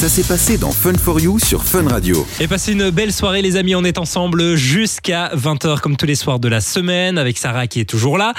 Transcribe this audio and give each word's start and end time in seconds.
Ça 0.00 0.08
s'est 0.08 0.24
passé 0.24 0.56
dans 0.56 0.70
Fun 0.72 0.94
for 0.94 1.20
You 1.20 1.38
sur 1.38 1.62
Fun 1.62 1.86
Radio. 1.86 2.26
Et 2.40 2.48
passez 2.48 2.72
une 2.72 2.88
belle 2.88 3.12
soirée 3.12 3.42
les 3.42 3.56
amis, 3.56 3.74
on 3.74 3.84
est 3.84 3.98
ensemble 3.98 4.56
jusqu'à 4.56 5.28
20h 5.34 5.80
comme 5.80 5.98
tous 5.98 6.06
les 6.06 6.14
soirs 6.14 6.40
de 6.40 6.48
la 6.48 6.62
semaine 6.62 7.18
avec 7.18 7.36
Sarah 7.36 7.66
qui 7.66 7.80
est 7.80 7.84
toujours 7.84 8.16
là. 8.16 8.32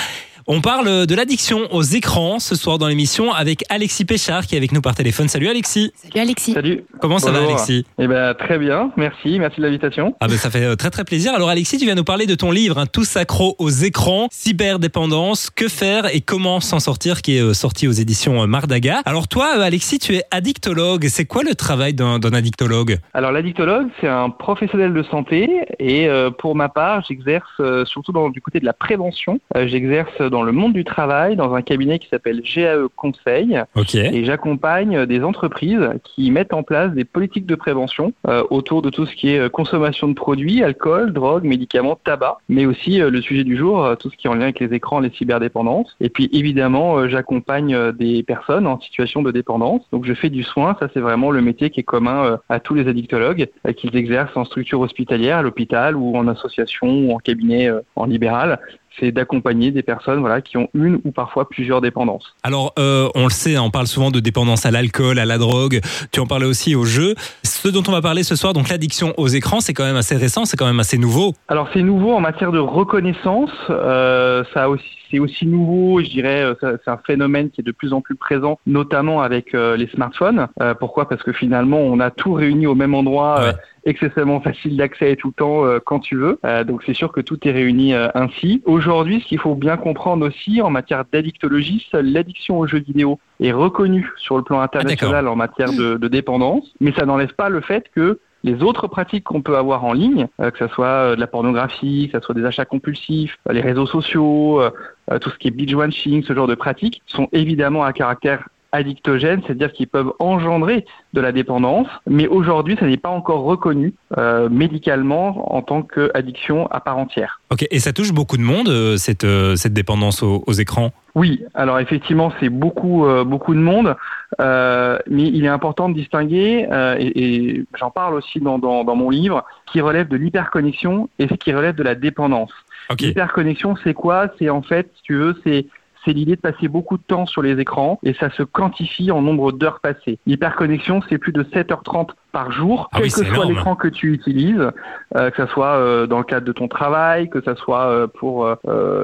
On 0.48 0.62
parle 0.62 1.06
de 1.06 1.16
l'addiction 1.16 1.68
aux 1.72 1.84
écrans 1.84 2.40
ce 2.40 2.56
soir 2.56 2.78
dans 2.78 2.88
l'émission 2.88 3.32
avec 3.32 3.64
Alexis 3.70 4.06
Péchard 4.06 4.48
qui 4.48 4.56
est 4.56 4.58
avec 4.58 4.72
nous 4.72 4.82
par 4.82 4.96
téléphone. 4.96 5.28
Salut 5.28 5.48
Alexis. 5.48 5.92
Salut 5.96 6.20
Alexis. 6.20 6.54
Salut. 6.54 6.84
Comment 7.00 7.20
ça 7.20 7.32
va. 7.32 7.44
Alexis? 7.44 7.86
Eh 8.00 8.08
ben 8.08 8.34
très 8.34 8.58
bien, 8.58 8.92
merci, 8.98 9.40
merci 9.40 9.62
de 9.62 9.66
l'invitation. 9.66 10.16
Ah 10.20 10.28
ben 10.28 10.38
ça 10.38 10.50
fait 10.50 10.64
euh, 10.64 10.76
très 10.76 10.90
très 10.90 11.04
plaisir. 11.04 11.34
Alors 11.34 11.50
Alexis, 11.50 11.78
tu 11.78 11.86
viens 11.86 11.96
nous 11.96 12.04
parler 12.04 12.26
de 12.26 12.36
ton 12.36 12.52
livre 12.52 12.78
hein, 12.78 12.86
Tous 12.92 13.18
accro 13.18 13.56
aux 13.60 13.70
écrans, 13.70 14.28
cyberdépendance, 14.32 15.50
que 15.50 15.68
faire 15.68 16.14
et 16.14 16.22
comment 16.22 16.60
s'en 16.60 16.80
sortir 16.80 17.22
qui 17.22 17.38
est 17.38 17.42
euh, 17.42 17.54
sorti 17.54 17.88
aux 17.88 17.92
éditions 17.92 18.42
euh, 18.42 18.48
Mardaga. 18.48 19.02
Alors 19.06 19.28
toi 19.28 19.48
Alexis, 19.62 20.00
tu 20.00 20.16
es 20.16 20.24
addictologue. 20.32 21.06
C'est 21.08 21.26
quoi 21.26 21.44
le 21.44 21.56
travail 21.56 21.94
d'un 21.94 22.20
d'un 22.20 22.34
addictologue? 22.34 22.98
Alors 23.14 23.32
l'addictologue, 23.32 23.88
c'est 24.00 24.08
un 24.08 24.30
professionnel 24.30 24.94
de 24.94 25.04
santé 25.04 25.50
et 25.80 26.08
euh, 26.08 26.32
pour 26.32 26.56
ma 26.56 26.70
part, 26.70 27.04
j'exerce 27.08 27.50
euh, 27.60 27.86
surtout 27.86 28.12
dans, 28.12 28.30
du 28.30 28.42
côté 28.42 28.60
de 28.60 28.66
la 28.66 28.74
prévention. 28.74 29.40
Euh, 29.56 29.68
j'exerce 29.68 30.22
dans 30.22 30.41
le 30.44 30.52
monde 30.52 30.74
du 30.74 30.84
travail, 30.84 31.36
dans 31.36 31.54
un 31.54 31.62
cabinet 31.62 32.00
qui 32.00 32.08
s'appelle 32.08 32.42
GAE 32.42 32.88
Conseil 32.96 33.62
OK. 33.76 33.96
et 33.96 34.26
j'accompagne 34.26 35.06
des 35.06 35.24
entreprises 35.24 35.90
qui 36.04 36.32
mettent 36.32 36.54
en 36.54 36.64
place 36.64 36.92
des 36.94 37.06
politiques 37.06 37.46
de 37.46 37.56
prévention 37.56 38.14
euh, 38.28 38.44
autour 38.50 38.82
de 38.82 38.90
tout 38.90 39.06
ce 39.06 39.16
qui 39.16 39.30
est 39.30 39.40
euh, 39.40 39.50
consommation 39.50 40.08
de 40.08 40.14
produits, 40.14 40.64
alcool, 40.64 41.14
drogue, 41.14 41.44
médicaments, 41.44 41.98
tabac, 42.04 42.38
mais 42.50 42.66
aussi 42.66 43.02
euh, 43.02 43.10
le 43.10 43.22
sujet 43.22 43.44
du 43.44 43.58
jour, 43.58 43.84
euh, 43.84 43.96
tout 43.96 44.10
ce 44.10 44.18
qui 44.18 44.28
est 44.28 44.30
en 44.30 44.36
lien 44.36 44.44
avec 44.44 44.60
les 44.60 44.74
écrans, 44.74 45.00
les 45.00 45.12
cyberdépendances. 45.12 45.96
Et 46.00 46.10
puis 46.10 46.30
évidemment, 46.34 46.98
euh, 46.98 47.08
j'accompagne 47.08 47.74
euh, 47.74 47.92
des 47.92 48.24
personnes 48.24 48.68
en 48.68 48.80
situation 48.80 49.22
de 49.22 49.32
dépendance. 49.32 49.82
Donc 49.92 50.06
je 50.06 50.14
fais 50.14 50.30
du 50.30 50.44
soin, 50.44 50.76
ça 50.80 50.88
c'est 50.94 51.00
vraiment 51.00 51.32
le 51.32 51.42
métier 51.42 51.70
qui 51.70 51.82
est 51.82 51.84
commun 51.84 52.26
euh, 52.26 52.38
à 52.50 52.60
tous 52.60 52.74
les 52.74 52.88
addictologues, 52.88 53.48
euh, 53.68 53.74
qu'ils 53.74 53.96
exercent 53.96 54.36
en 54.36 54.46
structure 54.46 54.80
hospitalière, 54.80 55.38
à 55.38 55.42
l'hôpital 55.42 55.96
ou 55.96 56.16
en 56.16 56.28
association 56.28 56.88
ou 56.88 57.14
en 57.14 57.18
cabinet 57.18 57.70
euh, 57.70 57.82
en 57.96 58.06
libéral. 58.06 58.60
C'est 59.00 59.12
d'accompagner 59.12 59.72
des 59.72 59.84
personnes 59.84 60.20
voilà, 60.20 60.42
qui 60.42 60.58
ont 60.58 60.70
une 60.74 61.00
ou 61.04 61.12
parfois 61.12 61.48
plusieurs 61.48 61.82
dépendances. 61.82 62.36
Alors, 62.44 62.74
euh, 62.78 63.10
on 63.16 63.24
le 63.24 63.30
sait, 63.30 63.58
on 63.58 63.70
parle 63.70 63.88
souvent 63.88 64.12
de 64.12 64.20
dépendance 64.20 64.66
à 64.66 64.72
l'alcool, 64.72 65.20
à 65.20 65.26
la 65.26 65.38
drogue. 65.38 65.80
Tu 66.12 66.20
en 66.20 66.28
parlais 66.28 66.46
aussi 66.46 66.76
au 66.76 66.86
jeu. 66.86 67.16
Ce 67.44 67.68
dont 67.68 67.84
on 67.88 67.92
va 67.92 68.02
parler 68.02 68.24
ce 68.24 68.36
soir, 68.36 68.54
donc 68.54 68.70
l'addiction 68.70 69.14
aux 69.18 69.28
écrans, 69.28 69.60
c'est 69.60 69.74
quand 69.74 69.86
même 69.86 69.96
assez 69.96 70.16
récent, 70.16 70.46
c'est 70.46 70.58
quand 70.58 70.66
même 70.66 70.80
assez 70.80 70.98
nouveau. 70.98 71.34
Alors 71.48 71.70
c'est 71.74 71.82
nouveau 71.82 72.14
en 72.14 72.20
matière 72.20 72.52
de 72.52 72.60
reconnaissance. 72.60 73.52
Euh, 73.70 74.44
ça 74.54 74.70
aussi 74.70 74.86
c'est 75.12 75.20
aussi 75.20 75.46
nouveau, 75.46 76.02
je 76.02 76.10
dirais, 76.10 76.42
euh, 76.42 76.78
c'est 76.84 76.90
un 76.90 77.00
phénomène 77.06 77.50
qui 77.52 77.62
est 77.62 77.64
de 77.64 77.72
plus 77.72 77.94
en 77.94 78.02
plus 78.02 78.16
présent, 78.16 78.58
notamment 78.66 79.22
avec 79.22 79.54
euh, 79.54 79.76
les 79.76 79.88
smartphones. 79.88 80.48
Euh, 80.62 80.74
pourquoi? 80.74 81.08
Parce 81.08 81.22
que 81.22 81.34
finalement, 81.34 81.80
on 81.80 82.00
a 82.00 82.10
tout 82.10 82.34
réuni 82.34 82.66
au 82.66 82.76
même 82.76 82.96
endroit, 82.96 83.42
Ouais. 83.42 83.54
Extrêmement 83.84 84.42
facile 84.42 84.78
d'accès 84.78 85.12
et 85.12 85.16
tout 85.16 85.30
le 85.30 85.34
temps 85.34 85.66
euh, 85.66 85.80
quand 85.84 86.00
tu 86.00 86.16
veux. 86.16 86.40
Euh, 86.46 86.64
donc 86.64 86.84
c'est 86.86 86.94
sûr 86.94 87.12
que 87.12 87.22
tout 87.22 87.40
est 87.48 87.52
réuni 87.52 87.94
euh, 87.94 88.08
ainsi. 88.14 88.62
Aujourd'hui, 88.66 89.22
ce 89.22 89.28
qu'il 89.28 89.40
faut 89.40 89.56
bien 89.56 89.78
comprendre 89.78 90.28
aussi 90.28 90.62
en 90.62 90.70
matière 90.70 91.04
d'addictologie, 91.12 91.86
seule 91.92 92.12
l'addiction 92.12 92.60
aux 92.60 92.68
jeux 92.68 92.80
vidéo 92.80 93.20
est 93.40 93.52
reconnue 93.52 94.10
sur 94.18 94.38
le 94.38 94.44
plan 94.44 94.62
international 94.62 95.28
en 95.28 95.36
matière 95.36 95.74
de, 95.74 95.96
de 95.96 96.08
dépendance, 96.08 96.72
mais 96.80 96.94
ça 96.94 97.06
n'enlève 97.06 97.34
pas 97.34 97.50
le 97.50 97.62
fait 97.62 97.86
que 97.96 98.20
les 98.44 98.64
autres 98.64 98.88
pratiques 98.88 99.24
qu'on 99.24 99.42
peut 99.42 99.58
avoir 99.58 99.84
en 99.86 99.94
ligne, 99.94 100.28
euh, 100.40 100.52
que 100.52 100.58
ce 100.58 100.68
soit 100.74 100.88
euh, 100.88 101.16
de 101.16 101.20
la 101.20 101.28
pornographie, 101.28 102.10
que 102.12 102.20
ce 102.20 102.26
soit 102.26 102.36
des 102.36 102.46
achats 102.46 102.66
compulsifs, 102.66 103.38
euh, 103.50 103.54
les 103.54 103.62
réseaux 103.62 103.86
sociaux, 103.86 104.62
euh, 104.62 104.72
euh, 105.12 105.20
tout 105.20 105.30
ce 105.30 105.38
qui 105.38 105.48
est 105.48 105.52
binge 105.52 105.74
watching, 105.74 106.24
ce 106.24 106.34
genre 106.34 106.48
de 106.48 106.56
pratiques, 106.56 107.02
sont 107.06 107.28
évidemment 107.32 107.84
à 107.84 107.94
caractère 107.94 108.50
addictogène, 108.72 109.42
c'est-à-dire 109.46 109.72
qu'ils 109.74 109.88
peuvent 109.88 110.14
engendrer 110.20 110.86
de 111.14 111.22
la 111.22 111.32
dépendance, 111.32 111.88
mais 112.08 112.28
aujourd'hui, 112.28 112.78
ça 112.80 112.86
n'est 112.86 112.98
pas 112.98 113.10
encore 113.10 113.44
reconnu 113.44 113.94
euh, 114.18 114.50
médicalement 114.50 115.54
en 115.56 115.62
tant 115.62 115.82
qu'addiction 115.82 116.68
à 116.68 116.80
part 116.80 116.98
entière. 116.98 117.42
Ok, 117.52 117.66
et 117.70 117.80
ça 117.80 117.92
touche 117.92 118.14
beaucoup 118.14 118.38
de 118.38 118.44
monde, 118.44 118.70
euh, 118.70 118.98
cette, 118.98 119.24
euh, 119.26 119.56
cette 119.56 119.74
dépendance 119.74 120.24
aux, 120.24 120.44
aux 120.48 120.54
écrans? 120.54 120.92
Oui, 121.16 121.44
alors 121.54 121.80
effectivement, 121.80 122.32
c'est 122.40 122.48
beaucoup, 122.48 123.06
euh, 123.06 123.26
beaucoup 123.26 123.54
de 123.54 123.60
monde, 123.60 123.98
euh, 124.40 124.98
mais 125.10 125.24
il 125.24 125.44
est 125.44 125.50
important 125.50 125.90
de 125.90 125.94
distinguer, 125.94 126.68
euh, 126.72 126.96
et, 126.98 127.58
et 127.58 127.66
j'en 127.78 127.92
parle 127.92 128.14
aussi 128.14 128.40
dans, 128.40 128.58
dans, 128.58 128.86
dans 128.86 128.96
mon 128.96 129.10
livre, 129.10 129.44
qui 129.66 129.82
relève 129.82 130.08
de 130.08 130.16
l'hyperconnexion 130.16 131.10
et 131.20 131.28
ce 131.28 131.34
qui 131.34 131.54
relève 131.54 131.76
de 131.76 131.84
la 131.84 131.96
dépendance. 131.96 132.52
Ok, 132.90 133.02
L'hyperconnexion, 133.02 133.76
c'est 133.84 133.94
quoi? 133.94 134.28
C'est 134.40 134.50
en 134.50 134.62
fait, 134.62 134.90
si 134.96 135.04
tu 135.04 135.16
veux, 135.16 135.36
c'est 135.44 135.68
c'est 136.06 136.14
l'idée 136.14 136.36
de 136.36 136.42
passer 136.42 136.68
beaucoup 136.68 136.98
de 136.98 137.04
temps 137.04 137.26
sur 137.26 137.42
les 137.42 137.60
écrans 137.60 138.00
et 138.04 138.14
ça 138.14 138.30
se 138.32 138.44
quantifie 138.44 139.12
en 139.12 139.22
nombre 139.22 139.52
d'heures 139.52 139.80
passées. 139.80 140.20
L'hyperconnexion, 140.26 141.02
c'est 141.10 141.18
plus 141.18 141.32
de 141.32 141.44
7h30 141.44 142.10
par 142.32 142.52
jour, 142.52 142.88
Ah 142.92 142.98
quel 142.98 143.04
oui, 143.08 143.12
que 143.12 143.26
soit 143.36 143.46
l'écran 143.46 143.76
que 143.76 143.90
tu 143.90 144.14
utilises, 144.14 144.72
euh, 145.18 145.30
que 145.32 145.46
ce 145.46 145.52
soit 145.52 145.74
euh, 145.76 146.08
dans 146.08 146.18
le 146.18 146.24
cadre 146.24 146.46
de 146.46 146.54
ton 146.54 146.70
travail, 146.70 147.30
que 147.30 147.42
ce 147.44 147.54
soit 147.56 147.88
euh, 147.88 148.08
pour 148.08 148.48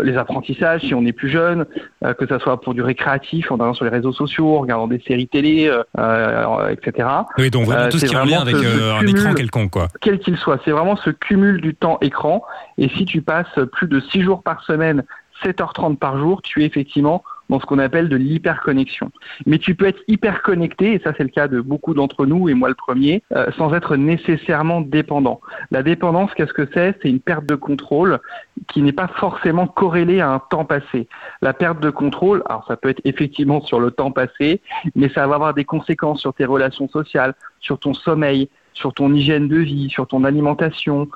les 0.03 0.16
apprentissages 0.18 0.81
si 0.81 0.94
on 0.94 1.06
est 1.06 1.12
plus 1.12 1.30
jeune, 1.30 1.66
que 2.18 2.25
ce 2.28 2.40
soit 2.40 2.62
pour 2.62 2.74
du 2.74 2.81
récréatif 2.81 3.52
en 3.52 3.58
allant 3.58 3.74
sur 3.74 3.84
les 3.85 3.91
réseaux 3.91 4.14
sociaux, 4.14 4.56
en 4.56 4.62
regardant 4.62 4.88
des 4.88 5.02
séries 5.06 5.28
télé, 5.28 5.69
etc 6.69 7.08
oui, 7.38 7.50
donc 7.52 7.66
vraiment 7.66 7.90
tout 7.90 7.97
ce 7.97 8.00
c'est 8.00 8.08
qui 8.08 8.16
est 8.16 8.18
en 8.19 8.25
lien 8.25 8.41
avec 8.41 8.56
ce- 8.56 8.64
ce 8.64 8.91
un 8.94 9.00
cumul. 9.00 9.18
écran 9.19 9.34
quelconque, 9.34 9.72
quoi. 9.72 9.88
quel 10.02 10.19
qu'il 10.19 10.38
soit. 10.38 10.59
C'est 10.66 10.72
vraiment 10.72 10.96
ce 10.96 11.09
cumul 11.09 11.62
du 11.62 11.75
temps 11.75 11.97
écran. 12.02 12.44
Et 12.78 12.90
si 12.90 13.06
tu 13.06 13.22
passes 13.22 13.59
plus 13.74 13.88
de 13.88 14.00
6 14.00 14.22
jours 14.22 14.41
par 14.44 14.64
semaine, 14.64 15.03
7h30 15.43 15.97
par 15.97 16.17
jour, 16.17 16.41
tu 16.41 16.63
es 16.63 16.65
effectivement 16.65 17.23
dans 17.49 17.59
ce 17.59 17.65
qu'on 17.65 17.79
appelle 17.79 18.09
de 18.09 18.15
l'hyperconnexion. 18.15 19.11
Mais 19.45 19.57
tu 19.57 19.75
peux 19.75 19.85
être 19.85 20.01
hyper 20.07 20.41
connecté, 20.41 20.93
et 20.93 20.99
ça 20.99 21.13
c'est 21.17 21.23
le 21.23 21.29
cas 21.29 21.47
de 21.47 21.61
beaucoup 21.61 21.93
d'entre 21.93 22.25
nous, 22.25 22.49
et 22.49 22.53
moi 22.53 22.69
le 22.69 22.75
premier, 22.75 23.23
euh, 23.33 23.51
sans 23.57 23.73
être 23.73 23.95
nécessairement 23.95 24.81
dépendant. 24.81 25.39
La 25.71 25.83
dépendance, 25.83 26.33
qu'est-ce 26.33 26.53
que 26.53 26.67
c'est? 26.73 26.97
C'est 27.01 27.09
une 27.09 27.19
perte 27.19 27.45
de 27.45 27.55
contrôle 27.55 28.19
qui 28.67 28.81
n'est 28.81 28.91
pas 28.91 29.07
forcément 29.07 29.67
corrélée 29.67 30.19
à 30.19 30.31
un 30.31 30.39
temps 30.39 30.65
passé. 30.65 31.07
La 31.41 31.53
perte 31.53 31.79
de 31.79 31.89
contrôle, 31.89 32.43
alors 32.47 32.65
ça 32.67 32.75
peut 32.75 32.89
être 32.89 33.01
effectivement 33.05 33.61
sur 33.61 33.79
le 33.79 33.91
temps 33.91 34.11
passé, 34.11 34.61
mais 34.95 35.09
ça 35.09 35.25
va 35.27 35.35
avoir 35.35 35.53
des 35.53 35.65
conséquences 35.65 36.19
sur 36.19 36.33
tes 36.33 36.45
relations 36.45 36.89
sociales, 36.89 37.33
sur 37.59 37.79
ton 37.79 37.93
sommeil, 37.93 38.49
sur 38.73 38.93
ton 38.93 39.13
hygiène 39.13 39.47
de 39.47 39.57
vie, 39.57 39.89
sur 39.89 40.05
ton 40.07 40.23
alimentation, 40.23 41.07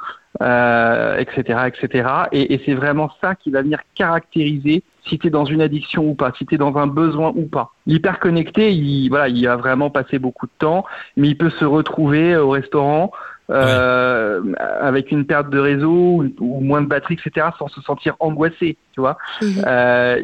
euh, 0.42 1.18
etc., 1.18 1.60
etc. 1.68 2.10
Et, 2.32 2.54
et 2.54 2.62
c'est 2.66 2.74
vraiment 2.74 3.10
ça 3.20 3.36
qui 3.36 3.52
va 3.52 3.62
venir 3.62 3.80
caractériser 3.96 4.84
si 5.08 5.20
tu 5.20 5.28
es 5.28 5.30
dans 5.30 5.46
une 5.46 5.62
addiction 5.62 6.08
ou 6.08 6.16
pas, 6.16 6.32
si 6.38 6.46
tu 6.46 6.56
es 6.56 6.58
dans 6.58 6.78
un 6.78 6.88
besoin 6.88 7.34
ou 7.36 7.48
pas. 7.48 7.72
L'hyperconnecté, 7.88 8.72
il, 8.74 9.10
voilà, 9.10 9.30
il 9.30 9.46
a 9.48 9.56
vraiment 9.56 9.90
passé 9.90 10.20
beaucoup 10.20 10.46
de 10.46 10.52
temps, 10.58 10.86
mais 11.18 11.30
il 11.30 11.38
peut 11.38 11.50
se 11.50 11.66
retrouver 11.66 12.38
au 12.38 12.52
restaurant 12.52 13.12
euh, 13.50 14.42
avec 14.80 15.12
une 15.12 15.26
perte 15.26 15.50
de 15.50 15.60
réseau 15.60 16.24
ou, 16.40 16.60
moins 16.62 16.82
de 16.82 16.88
batterie, 16.88 17.16
etc., 17.16 17.48
sans 17.60 17.68
se 17.68 17.82
sentir 17.82 18.16
angoissé, 18.20 18.78
tu 18.94 19.02
vois. 19.02 19.18
Mhm. 19.42 19.64
Euh, 19.68 20.22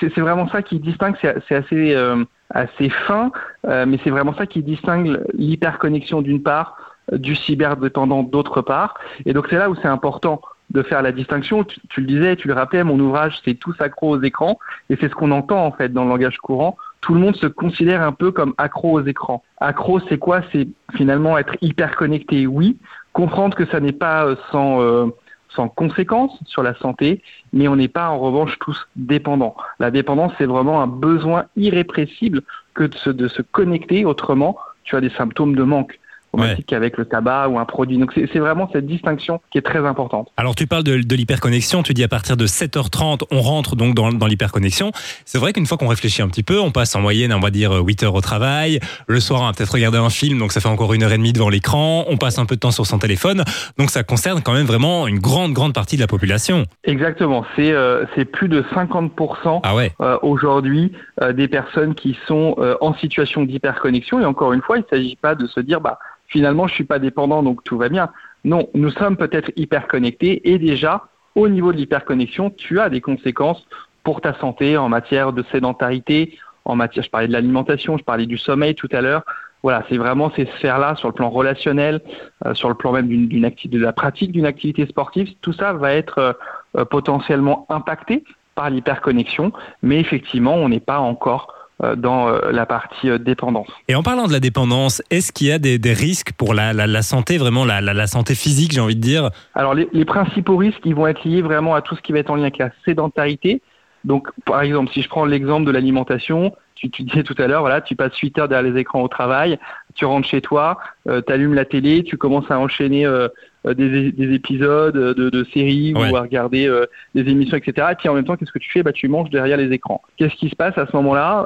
c'est 0.00 0.20
vraiment 0.20 0.48
ça 0.48 0.62
qui 0.62 0.80
distingue, 0.80 1.16
c'est 1.20 1.54
assez, 1.54 1.94
euh, 1.94 2.24
assez 2.50 2.88
fin, 3.06 3.30
euh, 3.68 3.86
mais 3.86 3.98
c'est 4.02 4.10
vraiment 4.10 4.34
ça 4.34 4.46
qui 4.46 4.62
distingue 4.62 5.20
l'hyperconnexion 5.34 6.22
d'une 6.22 6.42
part, 6.42 6.76
euh, 6.76 6.89
du 7.12 7.34
cyberdépendant 7.34 8.22
d'autre 8.22 8.62
part. 8.62 8.94
Et 9.26 9.32
donc 9.32 9.46
c'est 9.50 9.56
là 9.56 9.70
où 9.70 9.74
c'est 9.76 9.88
important 9.88 10.40
de 10.70 10.82
faire 10.82 11.02
la 11.02 11.12
distinction. 11.12 11.64
Tu, 11.64 12.00
le 12.00 12.06
disais, 12.06 12.36
tu 12.36 12.48
le 12.48 12.54
rappelais, 12.54 12.84
mon 12.84 12.98
ouvrage 13.00 13.40
c'est 13.44 13.54
tous 13.54 13.74
accro 13.80 14.10
aux 14.16 14.22
écrans, 14.22 14.58
et 14.88 14.96
c'est 15.00 15.08
ce 15.08 15.14
qu'on 15.14 15.32
entend 15.32 15.64
en 15.64 15.72
fait 15.72 15.92
dans 15.92 16.04
le 16.04 16.10
langage 16.10 16.38
courant. 16.38 16.76
Tout 17.00 17.14
le 17.14 17.20
monde 17.20 17.36
se 17.36 17.46
considère 17.46 18.02
un 18.02 18.12
peu 18.12 18.30
comme 18.30 18.54
accro 18.58 19.00
aux 19.00 19.04
écrans. 19.04 19.42
Accro, 19.58 20.00
c'est 20.08 20.18
quoi? 20.18 20.42
C'est 20.52 20.68
finalement 20.94 21.38
être 21.38 21.56
hyper 21.62 21.96
connecté, 21.96 22.46
oui. 22.46 22.76
Comprendre 23.12 23.56
que 23.56 23.66
ça 23.66 23.80
n'est 23.80 23.92
pas 23.92 24.26
euh, 24.26 24.36
sans, 24.52 24.82
euh, 24.82 25.06
sans 25.48 25.68
conséquences 25.68 26.38
sur 26.46 26.62
la 26.62 26.74
santé, 26.74 27.22
mais 27.52 27.68
on 27.68 27.76
n'est 27.76 27.88
pas 27.88 28.10
en 28.10 28.18
revanche 28.18 28.58
tous 28.60 28.86
dépendants. 28.96 29.56
La 29.78 29.90
dépendance, 29.90 30.32
c'est 30.38 30.46
vraiment 30.46 30.82
un 30.82 30.86
besoin 30.86 31.46
irrépressible 31.56 32.42
que 32.74 32.84
de 32.84 32.94
se, 32.94 33.10
de 33.10 33.28
se 33.28 33.42
connecter. 33.42 34.04
Autrement, 34.04 34.58
tu 34.84 34.94
as 34.94 35.00
des 35.00 35.10
symptômes 35.10 35.56
de 35.56 35.62
manque, 35.62 35.98
au 36.32 36.38
même 36.38 36.50
Ouais. 36.50 36.56
titre 36.56 36.68
qu'avec 36.68 36.96
le 36.96 37.04
tabac 37.04 37.48
ou 37.48 37.58
un 37.58 37.64
produit. 37.64 37.98
Donc 37.98 38.12
c'est 38.14 38.38
vraiment 38.38 38.68
cette 38.72 38.86
distinction 38.86 39.40
qui 39.50 39.58
est 39.58 39.62
très 39.62 39.84
importante. 39.86 40.28
Alors 40.36 40.54
tu 40.54 40.66
parles 40.66 40.84
de, 40.84 40.98
de 40.98 41.14
l'hyperconnexion, 41.16 41.82
tu 41.82 41.92
dis 41.94 42.04
à 42.04 42.08
partir 42.08 42.36
de 42.36 42.46
7h30, 42.46 43.22
on 43.30 43.40
rentre 43.40 43.76
donc 43.76 43.94
dans, 43.94 44.12
dans 44.12 44.26
l'hyperconnexion. 44.26 44.92
C'est 45.24 45.38
vrai 45.38 45.52
qu'une 45.52 45.66
fois 45.66 45.76
qu'on 45.78 45.88
réfléchit 45.88 46.22
un 46.22 46.28
petit 46.28 46.42
peu, 46.42 46.58
on 46.60 46.70
passe 46.70 46.94
en 46.94 47.00
moyenne, 47.00 47.32
on 47.32 47.40
va 47.40 47.50
dire 47.50 47.72
8 47.72 48.02
heures 48.04 48.14
au 48.14 48.20
travail. 48.20 48.80
Le 49.06 49.20
soir, 49.20 49.42
on 49.42 49.46
va 49.46 49.52
peut-être 49.52 49.72
regarder 49.72 49.98
un 49.98 50.10
film, 50.10 50.38
donc 50.38 50.52
ça 50.52 50.60
fait 50.60 50.68
encore 50.68 50.94
une 50.94 51.02
heure 51.02 51.12
et 51.12 51.16
demie 51.18 51.32
devant 51.32 51.48
l'écran. 51.48 52.04
On 52.08 52.16
passe 52.16 52.38
un 52.38 52.46
peu 52.46 52.54
de 52.54 52.60
temps 52.60 52.70
sur 52.70 52.86
son 52.86 52.98
téléphone. 52.98 53.42
Donc 53.78 53.90
ça 53.90 54.02
concerne 54.02 54.40
quand 54.42 54.52
même 54.52 54.66
vraiment 54.66 55.06
une 55.06 55.18
grande, 55.18 55.52
grande 55.52 55.74
partie 55.74 55.96
de 55.96 56.00
la 56.00 56.06
population. 56.06 56.64
Exactement, 56.84 57.44
c'est 57.56 57.72
euh, 57.72 58.04
c'est 58.14 58.24
plus 58.24 58.48
de 58.48 58.62
50% 58.74 59.60
Ah 59.62 59.74
ouais 59.74 59.92
euh, 60.00 60.18
aujourd'hui 60.22 60.92
euh, 61.22 61.32
des 61.32 61.48
personnes 61.48 61.94
qui 61.94 62.16
sont 62.26 62.54
euh, 62.58 62.76
en 62.80 62.94
situation 62.94 63.42
d'hyperconnexion. 63.44 64.20
Et 64.20 64.24
encore 64.24 64.52
une 64.52 64.62
fois, 64.62 64.76
il 64.78 64.80
ne 64.80 64.86
s'agit 64.98 65.16
pas 65.16 65.34
de 65.34 65.46
se 65.46 65.60
dire, 65.60 65.80
bah, 65.80 65.98
finalement, 66.30 66.66
je 66.66 66.74
suis 66.74 66.84
pas 66.84 66.98
dépendant, 66.98 67.42
donc 67.42 67.62
tout 67.64 67.76
va 67.76 67.88
bien. 67.88 68.08
Non, 68.44 68.68
nous 68.74 68.90
sommes 68.90 69.16
peut-être 69.16 69.50
hyper 69.56 69.86
connectés 69.86 70.50
et 70.50 70.58
déjà, 70.58 71.08
au 71.34 71.48
niveau 71.48 71.72
de 71.72 71.76
l'hyperconnexion, 71.76 72.50
tu 72.50 72.80
as 72.80 72.88
des 72.88 73.02
conséquences 73.02 73.66
pour 74.02 74.22
ta 74.22 74.32
santé 74.34 74.78
en 74.78 74.88
matière 74.88 75.32
de 75.32 75.44
sédentarité, 75.52 76.38
en 76.64 76.74
matière, 76.74 77.04
je 77.04 77.10
parlais 77.10 77.28
de 77.28 77.32
l'alimentation, 77.32 77.98
je 77.98 78.04
parlais 78.04 78.26
du 78.26 78.38
sommeil 78.38 78.74
tout 78.74 78.88
à 78.92 79.02
l'heure, 79.02 79.24
voilà, 79.62 79.84
c'est 79.88 79.98
vraiment 79.98 80.30
ces 80.34 80.46
sphères-là 80.46 80.96
sur 80.96 81.08
le 81.08 81.14
plan 81.14 81.28
relationnel, 81.28 82.00
euh, 82.46 82.54
sur 82.54 82.68
le 82.70 82.74
plan 82.74 82.92
même 82.92 83.08
d'une 83.08 83.44
activité, 83.44 83.76
de 83.76 83.82
la 83.82 83.92
pratique 83.92 84.32
d'une 84.32 84.46
activité 84.46 84.86
sportive, 84.86 85.34
tout 85.42 85.52
ça 85.52 85.74
va 85.74 85.92
être 85.92 86.36
euh, 86.76 86.84
potentiellement 86.86 87.66
impacté 87.68 88.24
par 88.54 88.70
l'hyperconnexion, 88.70 89.52
mais 89.82 90.00
effectivement, 90.00 90.54
on 90.54 90.68
n'est 90.68 90.80
pas 90.80 90.98
encore 90.98 91.54
euh, 91.54 91.59
dans 91.96 92.30
la 92.30 92.66
partie 92.66 93.08
dépendance. 93.18 93.68
Et 93.88 93.94
en 93.94 94.02
parlant 94.02 94.26
de 94.26 94.32
la 94.32 94.40
dépendance, 94.40 95.02
est-ce 95.10 95.32
qu'il 95.32 95.46
y 95.46 95.52
a 95.52 95.58
des, 95.58 95.78
risques 95.92 96.32
pour 96.32 96.54
la, 96.54 96.72
la, 96.72 97.02
santé, 97.02 97.38
vraiment 97.38 97.64
la, 97.64 97.80
la, 97.80 98.06
santé 98.06 98.34
physique, 98.34 98.72
j'ai 98.72 98.80
envie 98.80 98.96
de 98.96 99.00
dire? 99.00 99.30
Alors 99.54 99.74
les, 99.74 99.88
les, 99.92 100.04
principaux 100.04 100.56
risques, 100.56 100.80
ils 100.84 100.94
vont 100.94 101.06
être 101.06 101.24
liés 101.24 101.42
vraiment 101.42 101.74
à 101.74 101.82
tout 101.82 101.96
ce 101.96 102.02
qui 102.02 102.12
va 102.12 102.18
être 102.18 102.30
en 102.30 102.36
lien 102.36 102.42
avec 102.42 102.58
la 102.58 102.70
sédentarité. 102.84 103.62
Donc 104.04 104.28
par 104.44 104.62
exemple, 104.62 104.92
si 104.92 105.02
je 105.02 105.08
prends 105.08 105.24
l'exemple 105.24 105.66
de 105.66 105.70
l'alimentation, 105.70 106.52
tu, 106.88 107.02
disais 107.02 107.22
tout 107.22 107.34
à 107.38 107.46
l'heure, 107.46 107.60
voilà, 107.60 107.80
tu 107.80 107.96
passes 107.96 108.16
8 108.16 108.38
heures 108.38 108.48
derrière 108.48 108.72
les 108.72 108.80
écrans 108.80 109.02
au 109.02 109.08
travail, 109.08 109.58
tu 109.94 110.04
rentres 110.04 110.26
chez 110.26 110.40
toi, 110.40 110.78
euh, 111.08 111.20
tu 111.26 111.32
allumes 111.32 111.54
la 111.54 111.64
télé, 111.64 112.02
tu 112.02 112.16
commences 112.16 112.50
à 112.50 112.58
enchaîner 112.58 113.04
euh, 113.04 113.10
euh, 113.24 113.28
des, 113.64 114.12
des, 114.12 114.34
épisodes 114.34 114.94
de, 114.94 115.44
séries 115.52 115.92
ou 115.94 116.16
à 116.16 116.22
regarder 116.22 116.70
des 117.14 117.30
émissions, 117.30 117.56
etc. 117.56 117.88
Et 117.92 117.94
puis 117.94 118.08
en 118.08 118.14
même 118.14 118.24
temps, 118.24 118.36
qu'est-ce 118.36 118.52
que 118.52 118.58
tu 118.58 118.70
fais? 118.70 118.82
Bah, 118.82 118.92
Tu 118.92 119.08
manges 119.08 119.30
derrière 119.30 119.56
les 119.56 119.72
écrans. 119.72 120.02
Qu'est-ce 120.16 120.34
qui 120.36 120.48
se 120.48 120.56
passe 120.56 120.76
à 120.78 120.86
ce 120.86 120.96
moment-là? 120.96 121.40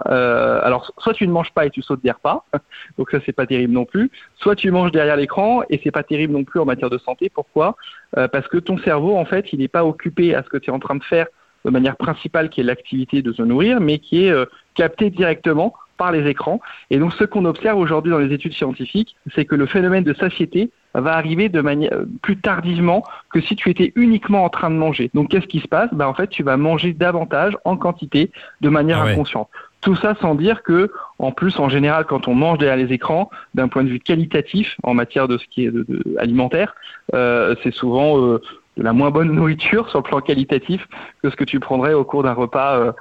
Alors, 0.65 0.93
soit 0.99 1.15
tu 1.15 1.27
ne 1.27 1.33
manges 1.33 1.53
pas 1.53 1.67
et 1.67 1.71
tu 1.71 1.83
sautes 1.83 2.03
des 2.03 2.11
repas, 2.11 2.45
donc 2.99 3.11
ça, 3.11 3.19
c'est 3.27 3.33
pas 3.33 3.47
terrible 3.47 3.73
non 3.73 3.85
plus. 3.85 4.11
Soit 4.37 4.57
tu 4.57 4.71
manges 4.71 4.93
derrière 4.93 5.17
l'écran 5.17 5.63
et 5.71 5.81
c'est 5.83 5.91
pas 5.91 6.03
terrible 6.03 6.33
non 6.33 6.45
plus 6.45 6.61
en 6.61 6.65
matière 6.65 6.91
de 6.91 6.99
santé. 6.99 7.31
Pourquoi? 7.33 7.77
Parce 8.13 8.47
que 8.49 8.59
ton 8.59 8.79
cerveau, 8.79 9.17
en 9.17 9.25
fait, 9.25 9.53
il 9.53 9.59
n'est 9.59 9.69
pas 9.69 9.85
occupé 9.85 10.35
à 10.35 10.43
ce 10.43 10.49
que 10.49 10.59
tu 10.59 10.71
es 10.71 10.73
en 10.73 10.79
train 10.79 10.97
de 10.97 11.05
faire 11.05 11.27
de 11.65 11.71
manière 11.71 11.97
principale 11.97 12.51
qui 12.51 12.61
est 12.61 12.65
l'activité 12.65 13.23
de 13.23 13.33
se 13.33 13.43
nourrir, 13.43 13.81
mais 13.81 13.99
qui 13.99 14.25
est 14.25 14.31
euh, 14.31 14.45
captée 14.75 15.11
directement 15.11 15.75
par 15.96 16.12
les 16.12 16.29
écrans. 16.29 16.61
Et 16.91 16.99
donc 16.99 17.12
ce 17.14 17.25
qu'on 17.25 17.44
observe 17.44 17.79
aujourd'hui 17.79 18.11
dans 18.11 18.19
les 18.19 18.32
études 18.32 18.52
scientifiques, 18.52 19.17
c'est 19.35 19.44
que 19.44 19.55
le 19.55 19.67
phénomène 19.67 20.05
de 20.05 20.14
satiété 20.14 20.70
va 20.94 21.14
arriver 21.17 21.49
de 21.49 21.61
manière 21.61 21.93
euh, 21.93 22.06
plus 22.23 22.37
tardivement 22.37 23.02
que 23.32 23.41
si 23.41 23.56
tu 23.56 23.70
étais 23.70 23.93
uniquement 23.96 24.44
en 24.44 24.49
train 24.49 24.70
de 24.70 24.76
manger. 24.76 25.11
Donc 25.14 25.31
qu'est-ce 25.31 25.46
qui 25.46 25.61
se 25.61 25.69
passe? 25.69 25.88
Ben, 25.93 26.06
En 26.06 26.14
fait, 26.14 26.29
tu 26.29 26.43
vas 26.43 26.56
manger 26.56 26.93
davantage 26.93 27.56
en 27.64 27.76
quantité 27.76 28.31
de 28.61 28.69
manière 28.69 29.00
ah 29.00 29.08
inconsciente. 29.08 29.49
Tout 29.81 29.96
ça 29.96 30.14
sans 30.20 30.35
dire 30.35 30.62
que, 30.62 30.91
en 31.19 31.31
plus, 31.31 31.58
en 31.58 31.69
général, 31.69 32.06
quand 32.06 32.26
on 32.26 32.35
mange 32.35 32.56
derrière 32.56 32.79
les 32.79 32.94
écrans, 32.94 33.29
d'un 33.55 33.69
point 33.69 33.85
de 33.85 33.91
vue 33.91 34.00
qualitatif 34.00 34.76
en 34.82 34.94
matière 34.94 35.29
de 35.29 35.37
ce 35.37 35.44
qui 35.46 35.67
est 35.67 35.70
de, 35.70 35.87
alimentaire, 36.19 36.75
euh, 37.12 37.55
c'est 37.62 37.70
souvent 37.70 38.19
euh, 38.19 38.41
de 38.79 38.82
la 38.82 38.94
moins 38.94 39.11
bonne 39.11 39.32
nourriture 39.32 39.88
sur 39.91 39.99
le 39.99 40.05
plan 40.05 40.20
qualitatif 40.20 40.88
que 41.23 41.29
ce 41.29 41.37
que 41.37 41.44
tu 41.44 41.61
prendrais 41.61 41.93
au 41.93 42.05
cours 42.05 42.23
d'un 42.23 42.32
repas 42.32 42.79
euh, 42.79 42.93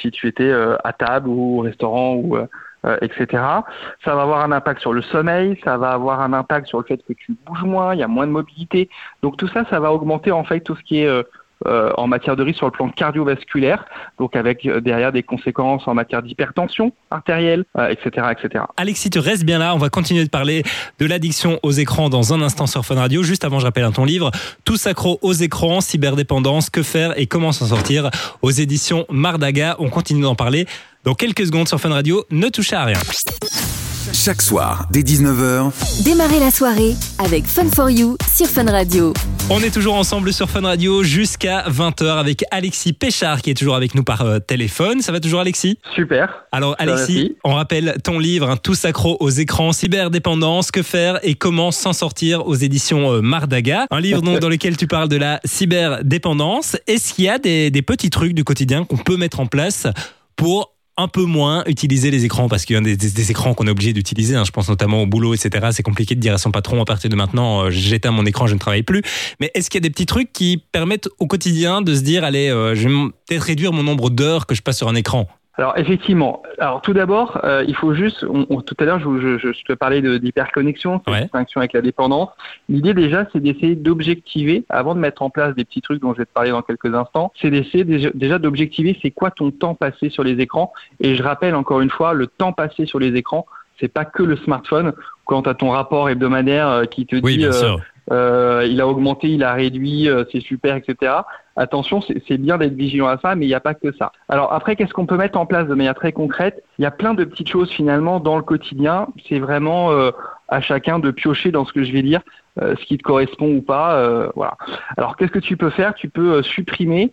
si 0.00 0.10
tu 0.10 0.26
étais 0.26 0.44
euh, 0.44 0.76
à 0.84 0.92
table 0.92 1.28
ou 1.28 1.58
au 1.58 1.62
restaurant 1.62 2.14
ou 2.14 2.38
etc. 3.02 3.26
Ça 4.04 4.14
va 4.14 4.22
avoir 4.22 4.44
un 4.44 4.52
impact 4.52 4.80
sur 4.80 4.92
le 4.92 5.02
sommeil, 5.02 5.58
ça 5.64 5.76
va 5.76 5.90
avoir 5.90 6.20
un 6.20 6.32
impact 6.32 6.68
sur 6.68 6.78
le 6.78 6.84
fait 6.84 6.98
que 6.98 7.14
tu 7.14 7.36
bouges 7.44 7.64
moins, 7.64 7.94
il 7.94 7.98
y 7.98 8.04
a 8.04 8.06
moins 8.06 8.28
de 8.28 8.32
mobilité. 8.32 8.88
Donc 9.22 9.36
tout 9.36 9.48
ça, 9.48 9.64
ça 9.68 9.80
va 9.80 9.92
augmenter 9.92 10.30
en 10.30 10.44
fait 10.44 10.60
tout 10.60 10.76
ce 10.76 10.82
qui 10.84 11.00
est 11.00 11.24
euh, 11.64 11.90
en 11.96 12.06
matière 12.06 12.36
de 12.36 12.42
risque 12.42 12.58
sur 12.58 12.66
le 12.66 12.72
plan 12.72 12.90
cardiovasculaire, 12.90 13.86
donc 14.18 14.36
avec 14.36 14.66
euh, 14.66 14.82
derrière 14.82 15.10
des 15.10 15.22
conséquences 15.22 15.88
en 15.88 15.94
matière 15.94 16.22
d'hypertension 16.22 16.92
artérielle, 17.10 17.64
etc., 17.88 18.10
euh, 18.18 18.30
etc. 18.30 18.64
Alexis, 18.76 19.08
tu 19.08 19.18
restes 19.20 19.44
bien 19.44 19.58
là. 19.58 19.74
On 19.74 19.78
va 19.78 19.88
continuer 19.88 20.22
de 20.22 20.28
parler 20.28 20.64
de 20.98 21.06
l'addiction 21.06 21.58
aux 21.62 21.70
écrans 21.70 22.10
dans 22.10 22.34
un 22.34 22.42
instant 22.42 22.66
sur 22.66 22.84
Fun 22.84 22.96
Radio. 22.96 23.22
Juste 23.22 23.42
avant, 23.42 23.58
je 23.58 23.64
rappelle 23.64 23.84
un 23.84 23.92
ton 23.92 24.04
livre, 24.04 24.30
Tous 24.66 24.86
accro 24.86 25.18
aux 25.22 25.32
écrans, 25.32 25.80
cyberdépendance, 25.80 26.68
que 26.68 26.82
faire 26.82 27.18
et 27.18 27.26
comment 27.26 27.52
s'en 27.52 27.66
sortir 27.66 28.10
aux 28.42 28.50
éditions 28.50 29.06
Mardaga. 29.08 29.76
On 29.78 29.88
continue 29.88 30.22
d'en 30.22 30.34
parler 30.34 30.66
dans 31.04 31.14
quelques 31.14 31.46
secondes 31.46 31.68
sur 31.68 31.80
Fun 31.80 31.88
Radio. 31.88 32.24
Ne 32.30 32.48
touchez 32.50 32.76
à 32.76 32.84
rien. 32.84 32.98
Chaque 34.12 34.40
soir, 34.40 34.86
dès 34.90 35.00
19h, 35.00 35.72
démarrez 36.04 36.38
la 36.38 36.50
soirée 36.50 36.94
avec 37.18 37.44
Fun 37.44 37.68
for 37.74 37.90
You 37.90 38.16
sur 38.32 38.46
Fun 38.46 38.70
Radio. 38.70 39.12
On 39.50 39.60
est 39.60 39.72
toujours 39.72 39.94
ensemble 39.94 40.32
sur 40.32 40.48
Fun 40.48 40.62
Radio 40.62 41.02
jusqu'à 41.02 41.64
20h 41.68 42.16
avec 42.16 42.44
Alexis 42.50 42.92
Péchard 42.92 43.42
qui 43.42 43.50
est 43.50 43.54
toujours 43.54 43.74
avec 43.74 43.94
nous 43.94 44.04
par 44.04 44.22
euh, 44.22 44.38
téléphone. 44.38 45.00
Ça 45.00 45.12
va 45.12 45.20
toujours 45.20 45.40
Alexis? 45.40 45.78
Super. 45.94 46.44
Alors 46.52 46.76
Alexis, 46.78 47.36
on 47.44 47.54
rappelle 47.54 47.96
ton 48.04 48.18
livre 48.18 48.48
hein, 48.48 48.56
Tous 48.56 48.84
accros 48.84 49.16
aux 49.20 49.30
écrans, 49.30 49.72
cyberdépendance, 49.72 50.70
que 50.70 50.82
faire 50.82 51.18
et 51.22 51.34
comment 51.34 51.70
s'en 51.70 51.92
sortir 51.92 52.46
aux 52.46 52.54
éditions 52.54 53.12
euh, 53.12 53.20
Mardaga. 53.20 53.86
Un 53.90 54.00
livre 54.00 54.20
dans 54.40 54.48
lequel 54.48 54.76
tu 54.76 54.86
parles 54.86 55.08
de 55.08 55.16
la 55.16 55.40
cyberdépendance. 55.44 56.76
Est-ce 56.86 57.14
qu'il 57.14 57.24
y 57.24 57.28
a 57.28 57.38
des, 57.38 57.70
des 57.70 57.82
petits 57.82 58.10
trucs 58.10 58.34
du 58.34 58.44
quotidien 58.44 58.84
qu'on 58.84 58.98
peut 58.98 59.16
mettre 59.16 59.40
en 59.40 59.46
place 59.46 59.88
pour 60.36 60.75
un 60.96 61.08
peu 61.08 61.24
moins 61.24 61.62
utiliser 61.66 62.10
les 62.10 62.24
écrans 62.24 62.48
parce 62.48 62.64
qu'il 62.64 62.74
y 62.74 62.78
a 62.78 62.80
des, 62.80 63.30
écrans 63.30 63.54
qu'on 63.54 63.66
est 63.66 63.70
obligé 63.70 63.92
d'utiliser. 63.92 64.34
Hein. 64.34 64.44
Je 64.44 64.50
pense 64.50 64.68
notamment 64.68 65.02
au 65.02 65.06
boulot, 65.06 65.34
etc. 65.34 65.68
C'est 65.72 65.82
compliqué 65.82 66.14
de 66.14 66.20
dire 66.20 66.34
à 66.34 66.38
son 66.38 66.50
patron 66.50 66.80
à 66.80 66.84
partir 66.84 67.10
de 67.10 67.16
maintenant, 67.16 67.64
euh, 67.64 67.70
j'éteins 67.70 68.10
mon 68.10 68.24
écran, 68.24 68.46
je 68.46 68.54
ne 68.54 68.58
travaille 68.58 68.82
plus. 68.82 69.02
Mais 69.40 69.50
est-ce 69.54 69.68
qu'il 69.70 69.78
y 69.78 69.82
a 69.82 69.86
des 69.86 69.90
petits 69.90 70.06
trucs 70.06 70.32
qui 70.32 70.62
permettent 70.72 71.08
au 71.18 71.26
quotidien 71.26 71.82
de 71.82 71.94
se 71.94 72.00
dire, 72.00 72.24
allez, 72.24 72.48
euh, 72.48 72.74
je 72.74 72.88
vais 72.88 72.94
peut-être 73.28 73.42
réduire 73.42 73.72
mon 73.72 73.82
nombre 73.82 74.10
d'heures 74.10 74.46
que 74.46 74.54
je 74.54 74.62
passe 74.62 74.78
sur 74.78 74.88
un 74.88 74.94
écran? 74.94 75.28
Alors 75.58 75.78
effectivement, 75.78 76.42
alors 76.58 76.82
tout 76.82 76.92
d'abord, 76.92 77.40
euh, 77.44 77.64
il 77.66 77.74
faut 77.74 77.94
juste, 77.94 78.20
tout 78.20 78.76
à 78.78 78.84
l'heure 78.84 78.98
je, 78.98 79.38
je, 79.38 79.52
je, 79.52 79.64
te 79.64 79.72
parlais 79.72 80.02
d'hyperconnexion, 80.18 81.00
de, 81.06 81.20
distinction 81.22 81.60
avec 81.60 81.72
la 81.72 81.80
dépendance. 81.80 82.28
L'idée 82.68 82.92
déjà, 82.92 83.26
c'est 83.32 83.40
d'essayer 83.40 83.74
d'objectiver, 83.74 84.66
avant 84.68 84.94
de 84.94 85.00
mettre 85.00 85.22
en 85.22 85.30
place 85.30 85.54
des 85.54 85.64
petits 85.64 85.80
trucs 85.80 86.02
dont 86.02 86.12
je 86.12 86.18
vais 86.18 86.26
te 86.26 86.32
parler 86.32 86.50
dans 86.50 86.60
quelques 86.60 86.94
instants, 86.94 87.32
c'est 87.40 87.50
d'essayer 87.50 87.84
déjà, 87.84 88.38
d'objectiver 88.38 88.98
c'est 89.00 89.10
quoi 89.10 89.30
ton 89.30 89.50
temps 89.50 89.74
passé 89.74 90.10
sur 90.10 90.24
les 90.24 90.38
écrans. 90.40 90.74
Et 91.00 91.14
je 91.14 91.22
rappelle 91.22 91.54
encore 91.54 91.80
une 91.80 91.90
fois, 91.90 92.12
le 92.12 92.26
temps 92.26 92.52
passé 92.52 92.84
sur 92.84 92.98
les 92.98 93.14
écrans, 93.16 93.46
c'est 93.80 93.92
pas 93.92 94.04
que 94.04 94.22
le 94.22 94.36
smartphone. 94.36 94.92
Quand 95.24 95.42
tu 95.42 95.48
as 95.48 95.54
ton 95.54 95.70
rapport 95.70 96.10
hebdomadaire 96.10 96.68
euh, 96.68 96.84
qui 96.84 97.06
te 97.06 97.16
dit 97.16 97.46
euh, 97.46 97.76
euh, 98.12 98.66
il 98.68 98.80
a 98.80 98.86
augmenté, 98.86 99.28
il 99.28 99.42
a 99.42 99.52
réduit, 99.52 100.08
euh, 100.08 100.24
c'est 100.30 100.40
super, 100.40 100.76
etc. 100.76 101.12
Attention, 101.56 102.00
c'est 102.00 102.38
bien 102.38 102.58
d'être 102.58 102.74
vigilant 102.74 103.08
à 103.08 103.18
ça, 103.18 103.34
mais 103.34 103.46
il 103.46 103.48
n'y 103.48 103.54
a 103.54 103.60
pas 103.60 103.74
que 103.74 103.92
ça. 103.92 104.12
Alors 104.28 104.52
après, 104.52 104.76
qu'est-ce 104.76 104.92
qu'on 104.92 105.06
peut 105.06 105.16
mettre 105.16 105.38
en 105.38 105.46
place 105.46 105.66
de 105.66 105.74
manière 105.74 105.94
très 105.94 106.12
concrète? 106.12 106.62
Il 106.78 106.82
y 106.82 106.86
a 106.86 106.90
plein 106.90 107.14
de 107.14 107.24
petites 107.24 107.48
choses 107.48 107.70
finalement 107.70 108.20
dans 108.20 108.36
le 108.36 108.42
quotidien. 108.42 109.08
C'est 109.28 109.38
vraiment 109.38 109.90
euh, 109.92 110.10
à 110.48 110.60
chacun 110.60 110.98
de 110.98 111.10
piocher 111.10 111.50
dans 111.50 111.64
ce 111.64 111.72
que 111.72 111.82
je 111.82 111.92
vais 111.92 112.02
dire, 112.02 112.20
ce 112.58 112.84
qui 112.84 112.96
te 112.96 113.02
correspond 113.02 113.56
ou 113.56 113.62
pas. 113.62 114.30
voilà. 114.36 114.56
Alors 114.96 115.16
qu'est-ce 115.16 115.32
que 115.32 115.38
tu 115.38 115.56
peux 115.56 115.70
faire? 115.70 115.94
Tu 115.94 116.08
peux 116.08 116.42
supprimer 116.42 117.12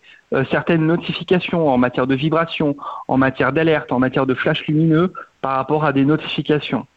certaines 0.51 0.86
notifications 0.86 1.68
en 1.68 1.78
matière 1.78 2.06
de 2.06 2.16
vibration, 2.16 2.78
en 3.07 3.18
matière 3.18 3.51
d'alerte, 3.51 3.92
en 3.92 4.00
matière 4.00 4.25
de 4.25 4.36
flash 4.36 4.66
lumineux 4.68 5.12
par 5.44 5.57
rapport 5.57 5.84
à 5.84 5.92
des 5.92 6.06
notifications. 6.06 6.88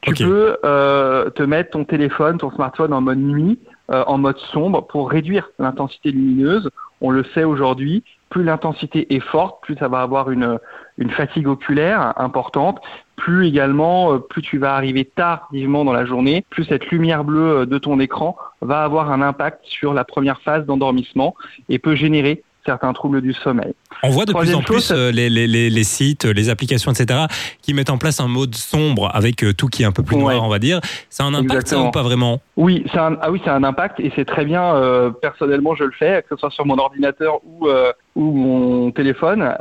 Tu 0.00 0.12
peux 0.12 0.58
euh, 0.64 1.30
te 1.30 1.42
mettre 1.44 1.70
ton 1.70 1.84
téléphone, 1.84 2.36
ton 2.36 2.50
smartphone 2.50 2.92
en 2.92 3.00
mode 3.00 3.18
nuit, 3.18 3.60
euh, 3.90 4.02
en 4.08 4.18
mode 4.18 4.38
sombre 4.38 4.84
pour 4.84 5.08
réduire 5.08 5.50
l'intensité 5.60 6.10
lumineuse. 6.10 6.68
On 7.02 7.10
le 7.10 7.24
sait 7.34 7.44
aujourd'hui, 7.44 8.04
plus 8.30 8.44
l'intensité 8.44 9.14
est 9.14 9.20
forte, 9.20 9.62
plus 9.62 9.76
ça 9.76 9.88
va 9.88 10.00
avoir 10.00 10.30
une, 10.30 10.58
fatigue 11.10 11.48
oculaire 11.48 12.14
importante, 12.16 12.80
plus 13.16 13.46
également, 13.46 14.14
euh, 14.14 14.18
plus 14.18 14.40
tu 14.40 14.58
vas 14.58 14.74
arriver 14.74 15.04
tardivement 15.04 15.84
dans 15.84 15.92
la 15.92 16.06
journée, 16.06 16.44
plus 16.48 16.64
cette 16.64 16.86
lumière 16.86 17.24
bleue 17.24 17.66
de 17.66 17.78
ton 17.78 17.98
écran 18.00 18.36
va 18.60 18.84
avoir 18.84 19.10
un 19.10 19.20
impact 19.20 19.60
sur 19.64 19.92
la 19.92 20.04
première 20.04 20.40
phase 20.40 20.64
d'endormissement 20.64 21.34
et 21.68 21.78
peut 21.78 21.96
générer 21.96 22.44
certains 22.64 22.92
troubles 22.92 23.20
du 23.20 23.32
sommeil. 23.32 23.74
On 24.02 24.10
voit 24.10 24.24
de 24.24 24.32
plus 24.32 24.54
en 24.54 24.62
plus 24.62 24.90
euh, 24.90 25.10
les, 25.10 25.28
les, 25.28 25.46
les, 25.46 25.84
sites, 25.84 26.24
les 26.24 26.48
applications, 26.48 26.92
etc., 26.92 27.26
qui 27.60 27.74
mettent 27.74 27.90
en 27.90 27.98
place 27.98 28.20
un 28.20 28.28
mode 28.28 28.54
sombre 28.54 29.10
avec 29.14 29.42
euh, 29.42 29.52
tout 29.52 29.68
qui 29.68 29.82
est 29.82 29.86
un 29.86 29.92
peu 29.92 30.02
plus 30.02 30.16
noir, 30.16 30.42
on 30.42 30.48
va 30.48 30.58
dire. 30.58 30.80
C'est 31.10 31.22
un 31.22 31.34
impact 31.34 31.68
ça 31.68 31.80
ou 31.80 31.90
pas 31.90 32.02
vraiment? 32.02 32.40
Oui, 32.56 32.84
c'est 32.92 32.98
un, 32.98 33.16
ah 33.20 33.30
oui, 33.30 33.40
c'est 33.44 33.50
un 33.50 33.64
impact 33.64 34.00
et 34.00 34.12
c'est 34.14 34.24
très 34.24 34.44
bien. 34.44 34.74
Euh, 34.74 35.10
personnellement, 35.10 35.74
je 35.74 35.84
le 35.84 35.92
fais, 35.92 36.22
que 36.22 36.34
ce 36.34 36.36
soit 36.36 36.50
sur 36.50 36.66
mon 36.66 36.78
ordinateur 36.78 37.40
ou, 37.44 37.68
ou 38.16 38.32
mon 38.32 38.90
téléphone. 38.90 39.54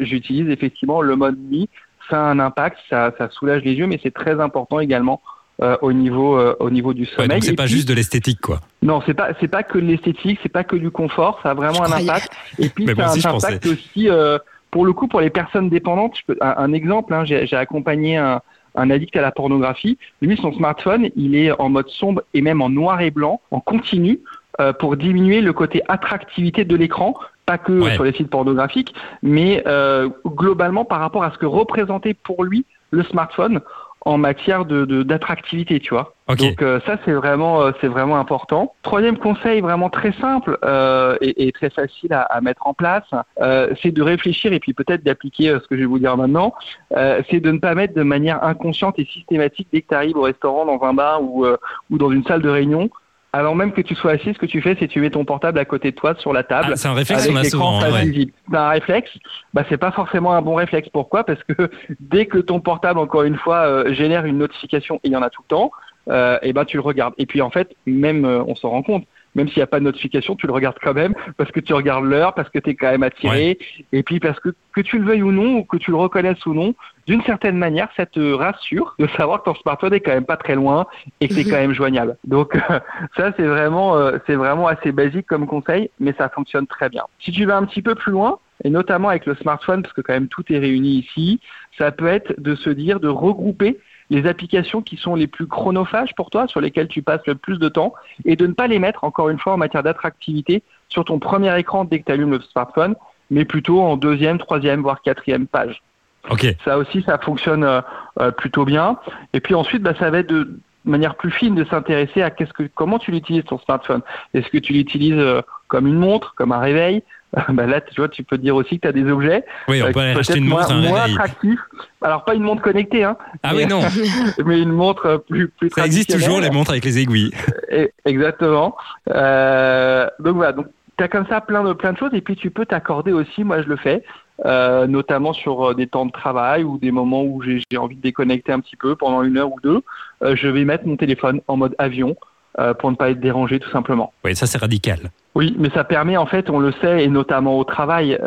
J'utilise 0.00 0.48
effectivement 0.48 1.00
le 1.00 1.16
mode 1.16 1.38
nuit. 1.38 1.68
Ça 2.10 2.16
a 2.16 2.30
un 2.30 2.38
impact, 2.38 2.78
ça, 2.90 3.12
ça 3.16 3.30
soulage 3.30 3.62
les 3.62 3.72
yeux, 3.72 3.86
mais 3.86 3.98
c'est 4.02 4.12
très 4.12 4.38
important 4.40 4.78
également 4.78 5.22
euh, 5.62 5.76
au 5.82 5.92
niveau 5.92 6.36
euh, 6.36 6.56
au 6.58 6.70
niveau 6.70 6.94
du 6.94 7.06
sommeil. 7.06 7.28
donc 7.28 7.44
c'est 7.44 7.54
pas 7.54 7.66
juste 7.66 7.88
de 7.88 7.94
l'esthétique 7.94 8.40
quoi. 8.40 8.60
Non, 8.82 9.02
c'est 9.06 9.14
pas 9.14 9.28
c'est 9.40 9.48
pas 9.48 9.62
que 9.62 9.78
de 9.78 9.84
l'esthétique, 9.84 10.40
c'est 10.42 10.48
pas 10.48 10.64
que 10.64 10.76
du 10.76 10.90
confort, 10.90 11.38
ça 11.42 11.50
a 11.50 11.54
vraiment 11.54 11.82
un 11.84 11.92
impact. 11.92 12.32
Et 12.58 12.68
puis 12.68 12.86
ça 12.86 13.06
a 13.06 13.12
un 13.12 13.34
impact 13.36 13.66
aussi 13.66 14.08
euh, 14.08 14.38
pour 14.70 14.84
le 14.84 14.92
coup 14.92 15.06
pour 15.06 15.20
les 15.20 15.30
personnes 15.30 15.68
dépendantes. 15.68 16.16
Je 16.18 16.22
peux, 16.26 16.38
un, 16.40 16.72
exemple, 16.72 17.14
hein, 17.14 17.24
j'ai 17.24 17.54
accompagné 17.54 18.16
un, 18.16 18.40
un 18.74 18.90
addict 18.90 19.16
à 19.16 19.22
la 19.22 19.32
pornographie. 19.32 19.98
Lui, 20.20 20.36
son 20.36 20.52
smartphone, 20.52 21.08
il 21.16 21.36
est 21.36 21.52
en 21.60 21.68
mode 21.68 21.88
sombre 21.88 22.22
et 22.34 22.40
même 22.40 22.60
en 22.60 22.70
noir 22.70 23.00
et 23.00 23.10
blanc, 23.10 23.40
en 23.50 23.60
continu, 23.60 24.20
euh, 24.60 24.72
pour 24.72 24.96
diminuer 24.96 25.40
le 25.40 25.52
côté 25.52 25.82
attractivité 25.88 26.64
de 26.64 26.76
l'écran, 26.76 27.14
pas 27.44 27.58
que 27.58 27.90
sur 27.90 28.04
les 28.04 28.12
sites 28.12 28.30
pornographiques, 28.30 28.94
mais 29.22 29.62
euh, 29.66 30.08
globalement 30.24 30.84
par 30.84 31.00
rapport 31.00 31.24
à 31.24 31.32
ce 31.32 31.38
que 31.38 31.46
représentait 31.46 32.14
pour 32.14 32.44
lui 32.44 32.64
le 32.90 33.02
smartphone 33.02 33.60
en 34.04 34.18
matière 34.18 34.64
de 34.64 35.02
d'attractivité, 35.02 35.80
tu 35.80 35.90
vois. 35.94 36.14
Ok. 36.28 36.38
Donc 36.38 36.62
euh, 36.62 36.80
ça 36.86 36.98
c'est 37.04 37.12
vraiment 37.12 37.62
euh, 37.62 37.72
c'est 37.80 37.88
vraiment 37.88 38.18
important. 38.18 38.74
Troisième 38.82 39.18
conseil 39.18 39.60
vraiment 39.60 39.90
très 39.90 40.12
simple 40.12 40.58
euh, 40.64 41.16
et, 41.20 41.46
et 41.48 41.52
très 41.52 41.70
facile 41.70 42.12
à, 42.12 42.22
à 42.22 42.40
mettre 42.40 42.66
en 42.66 42.74
place, 42.74 43.04
euh, 43.40 43.74
c'est 43.82 43.90
de 43.90 44.02
réfléchir 44.02 44.52
et 44.52 44.60
puis 44.60 44.72
peut-être 44.72 45.04
d'appliquer 45.04 45.50
euh, 45.50 45.60
ce 45.60 45.68
que 45.68 45.76
je 45.76 45.80
vais 45.80 45.86
vous 45.86 45.98
dire 45.98 46.16
maintenant. 46.16 46.54
Euh, 46.96 47.22
c'est 47.30 47.40
de 47.40 47.50
ne 47.50 47.58
pas 47.58 47.74
mettre 47.74 47.94
de 47.94 48.02
manière 48.02 48.42
inconsciente 48.44 48.98
et 48.98 49.04
systématique 49.04 49.68
dès 49.72 49.82
que 49.82 49.88
tu 49.88 49.94
arrives 49.94 50.16
au 50.16 50.22
restaurant, 50.22 50.64
dans 50.64 50.82
un 50.82 50.94
bar 50.94 51.22
ou 51.22 51.44
euh, 51.44 51.56
ou 51.90 51.98
dans 51.98 52.10
une 52.10 52.24
salle 52.24 52.42
de 52.42 52.48
réunion. 52.48 52.90
Alors 53.34 53.56
même 53.56 53.72
que 53.72 53.80
tu 53.80 53.96
sois 53.96 54.12
assis, 54.12 54.32
ce 54.32 54.38
que 54.38 54.46
tu 54.46 54.62
fais, 54.62 54.76
c'est 54.78 54.86
tu 54.86 55.00
mets 55.00 55.10
ton 55.10 55.24
portable 55.24 55.58
à 55.58 55.64
côté 55.64 55.90
de 55.90 55.96
toi 55.96 56.14
sur 56.18 56.32
la 56.32 56.44
table 56.44 56.68
Ah, 56.70 56.76
c'est 56.76 56.86
un 56.86 56.94
réflexe 56.94 57.26
qu'on 57.26 57.34
a 57.34 57.42
souvent. 57.42 57.82
ouais. 57.82 58.28
un 58.52 58.68
réflexe, 58.68 59.10
bah 59.52 59.64
c'est 59.68 59.76
pas 59.76 59.90
forcément 59.90 60.34
un 60.34 60.40
bon 60.40 60.54
réflexe. 60.54 60.88
Pourquoi? 60.88 61.24
Parce 61.24 61.42
que 61.42 61.68
dès 62.00 62.26
que 62.26 62.38
ton 62.38 62.60
portable, 62.60 63.00
encore 63.00 63.24
une 63.24 63.36
fois, 63.36 63.66
euh, 63.66 63.92
génère 63.92 64.24
une 64.24 64.38
notification, 64.38 65.00
et 65.02 65.08
il 65.08 65.12
y 65.12 65.16
en 65.16 65.22
a 65.22 65.30
tout 65.30 65.42
le 65.42 65.48
temps, 65.48 65.72
euh, 66.10 66.38
et 66.42 66.52
ben 66.52 66.64
tu 66.64 66.76
le 66.76 66.82
regardes. 66.82 67.14
Et 67.18 67.26
puis 67.26 67.42
en 67.42 67.50
fait, 67.50 67.74
même 67.86 68.24
euh, 68.24 68.44
on 68.46 68.54
s'en 68.54 68.70
rend 68.70 68.84
compte, 68.84 69.04
même 69.34 69.48
s'il 69.48 69.58
n'y 69.58 69.64
a 69.64 69.66
pas 69.66 69.80
de 69.80 69.84
notification, 69.84 70.36
tu 70.36 70.46
le 70.46 70.52
regardes 70.52 70.78
quand 70.80 70.94
même 70.94 71.14
parce 71.36 71.50
que 71.50 71.58
tu 71.58 71.74
regardes 71.74 72.04
l'heure, 72.04 72.34
parce 72.34 72.50
que 72.50 72.60
tu 72.60 72.70
es 72.70 72.74
quand 72.76 72.92
même 72.92 73.02
attiré, 73.02 73.58
et 73.90 74.04
puis 74.04 74.20
parce 74.20 74.38
que 74.38 74.50
que 74.72 74.80
tu 74.80 75.00
le 75.00 75.06
veuilles 75.06 75.24
ou 75.24 75.32
non, 75.32 75.56
ou 75.56 75.64
que 75.64 75.76
tu 75.76 75.90
le 75.90 75.96
reconnaisses 75.96 76.46
ou 76.46 76.54
non, 76.54 76.72
d'une 77.06 77.22
certaine 77.22 77.56
manière, 77.56 77.88
ça 77.96 78.06
te 78.06 78.32
rassure 78.32 78.94
de 78.98 79.06
savoir 79.16 79.40
que 79.40 79.50
ton 79.50 79.54
smartphone 79.54 79.94
est 79.94 80.00
quand 80.00 80.12
même 80.12 80.24
pas 80.24 80.36
très 80.36 80.54
loin 80.54 80.86
et 81.20 81.28
que 81.28 81.34
c'est 81.34 81.44
quand 81.44 81.56
même 81.56 81.72
joignable. 81.72 82.16
Donc 82.24 82.56
euh, 82.56 82.80
ça 83.16 83.32
c'est 83.36 83.46
vraiment 83.46 83.96
euh, 83.96 84.18
c'est 84.26 84.36
vraiment 84.36 84.66
assez 84.66 84.92
basique 84.92 85.26
comme 85.26 85.46
conseil, 85.46 85.90
mais 86.00 86.14
ça 86.16 86.28
fonctionne 86.28 86.66
très 86.66 86.88
bien. 86.88 87.04
Si 87.20 87.32
tu 87.32 87.44
vas 87.44 87.56
un 87.56 87.64
petit 87.64 87.82
peu 87.82 87.94
plus 87.94 88.12
loin, 88.12 88.38
et 88.62 88.70
notamment 88.70 89.08
avec 89.08 89.26
le 89.26 89.34
smartphone, 89.34 89.82
parce 89.82 89.92
que 89.92 90.00
quand 90.00 90.12
même 90.12 90.28
tout 90.28 90.44
est 90.52 90.58
réuni 90.58 90.98
ici, 90.98 91.40
ça 91.76 91.90
peut 91.90 92.06
être 92.06 92.34
de 92.38 92.54
se 92.54 92.70
dire 92.70 93.00
de 93.00 93.08
regrouper 93.08 93.78
les 94.10 94.26
applications 94.26 94.82
qui 94.82 94.96
sont 94.96 95.14
les 95.14 95.26
plus 95.26 95.46
chronophages 95.46 96.14
pour 96.14 96.30
toi, 96.30 96.46
sur 96.46 96.60
lesquelles 96.60 96.88
tu 96.88 97.02
passes 97.02 97.26
le 97.26 97.34
plus 97.34 97.58
de 97.58 97.68
temps, 97.68 97.94
et 98.24 98.36
de 98.36 98.46
ne 98.46 98.52
pas 98.52 98.66
les 98.66 98.78
mettre, 98.78 99.04
encore 99.04 99.30
une 99.30 99.38
fois, 99.38 99.54
en 99.54 99.56
matière 99.56 99.82
d'attractivité, 99.82 100.62
sur 100.88 101.04
ton 101.04 101.18
premier 101.18 101.58
écran 101.58 101.84
dès 101.84 102.00
que 102.00 102.04
tu 102.04 102.12
allumes 102.12 102.32
le 102.32 102.40
smartphone, 102.40 102.94
mais 103.30 103.44
plutôt 103.44 103.80
en 103.80 103.96
deuxième, 103.96 104.38
troisième, 104.38 104.82
voire 104.82 105.00
quatrième 105.02 105.46
page. 105.46 105.82
Ok. 106.30 106.46
Ça 106.64 106.78
aussi, 106.78 107.02
ça 107.02 107.18
fonctionne 107.18 107.64
euh, 107.64 107.80
euh, 108.20 108.30
plutôt 108.30 108.64
bien. 108.64 108.98
Et 109.32 109.40
puis 109.40 109.54
ensuite, 109.54 109.82
bah, 109.82 109.92
ça 109.98 110.10
va 110.10 110.18
être 110.20 110.28
de 110.28 110.58
manière 110.84 111.14
plus 111.14 111.30
fine 111.30 111.54
de 111.54 111.64
s'intéresser 111.64 112.22
à 112.22 112.30
qu'est-ce 112.30 112.52
que, 112.52 112.64
comment 112.74 112.98
tu 112.98 113.10
l'utilises 113.10 113.44
ton 113.44 113.58
smartphone. 113.58 114.00
Est-ce 114.34 114.48
que 114.48 114.58
tu 114.58 114.72
l'utilises 114.72 115.14
euh, 115.18 115.40
comme 115.68 115.86
une 115.86 115.98
montre, 115.98 116.34
comme 116.36 116.52
un 116.52 116.60
réveil? 116.60 117.02
Bah 117.48 117.66
Là, 117.66 117.80
tu 117.80 117.96
vois, 117.96 118.08
tu 118.08 118.22
peux 118.22 118.38
dire 118.38 118.54
aussi 118.54 118.76
que 118.76 118.82
tu 118.82 118.88
as 118.88 118.92
des 118.92 119.10
objets 119.10 119.44
Oui, 119.68 119.82
on 119.82 119.86
euh, 119.86 119.92
peut 119.92 120.00
aller 120.00 120.18
acheter 120.18 120.38
une 120.38 120.44
montre, 120.44 120.72
moins, 120.72 120.84
un 120.84 120.88
moins 120.88 121.00
attractifs. 121.02 121.58
Alors 122.00 122.24
pas 122.24 122.34
une 122.34 122.42
montre 122.42 122.62
connectée, 122.62 123.02
hein, 123.02 123.16
Ah 123.42 123.50
mais- 123.52 123.64
oui, 123.64 123.66
non. 123.66 123.80
mais 124.46 124.60
une 124.60 124.70
montre 124.72 125.06
euh, 125.06 125.18
plus 125.18 125.48
plus 125.48 125.68
Ça 125.70 125.84
existe 125.84 126.12
toujours, 126.12 126.40
les 126.40 126.50
montres 126.50 126.70
avec 126.70 126.84
les 126.84 126.98
aiguilles. 127.00 127.32
Et- 127.70 127.92
Exactement. 128.04 128.76
Euh, 129.10 130.06
donc 130.20 130.36
voilà, 130.36 130.52
donc 130.52 130.66
tu 130.96 131.02
as 131.02 131.08
comme 131.08 131.26
ça 131.26 131.40
plein 131.40 131.64
de 131.64 131.72
plein 131.72 131.92
de 131.92 131.98
choses 131.98 132.10
et 132.12 132.20
puis 132.20 132.36
tu 132.36 132.50
peux 132.50 132.66
t'accorder 132.66 133.12
aussi, 133.12 133.42
moi 133.42 133.62
je 133.62 133.68
le 133.68 133.76
fais, 133.76 134.04
euh, 134.44 134.86
notamment 134.86 135.32
sur 135.32 135.70
euh, 135.70 135.74
des 135.74 135.86
temps 135.86 136.06
de 136.06 136.10
travail 136.12 136.64
ou 136.64 136.78
des 136.78 136.90
moments 136.90 137.22
où 137.22 137.42
j'ai 137.42 137.76
envie 137.78 137.96
de 137.96 138.00
déconnecter 138.02 138.52
un 138.52 138.60
petit 138.60 138.76
peu 138.76 138.96
pendant 138.96 139.22
une 139.22 139.38
heure 139.38 139.52
ou 139.52 139.60
deux, 139.62 139.82
euh, 140.22 140.34
je 140.36 140.48
vais 140.48 140.64
mettre 140.64 140.86
mon 140.86 140.96
téléphone 140.96 141.40
en 141.46 141.56
mode 141.56 141.74
avion 141.78 142.16
euh, 142.58 142.74
pour 142.74 142.90
ne 142.90 142.96
pas 142.96 143.10
être 143.10 143.20
dérangé 143.20 143.60
tout 143.60 143.70
simplement. 143.70 144.12
Oui, 144.24 144.34
ça 144.34 144.46
c'est 144.46 144.58
radical. 144.58 145.10
Oui, 145.34 145.54
mais 145.58 145.70
ça 145.70 145.84
permet 145.84 146.16
en 146.16 146.26
fait, 146.26 146.50
on 146.50 146.58
le 146.58 146.72
sait, 146.80 147.04
et 147.04 147.08
notamment 147.08 147.58
au 147.58 147.64
travail, 147.64 148.18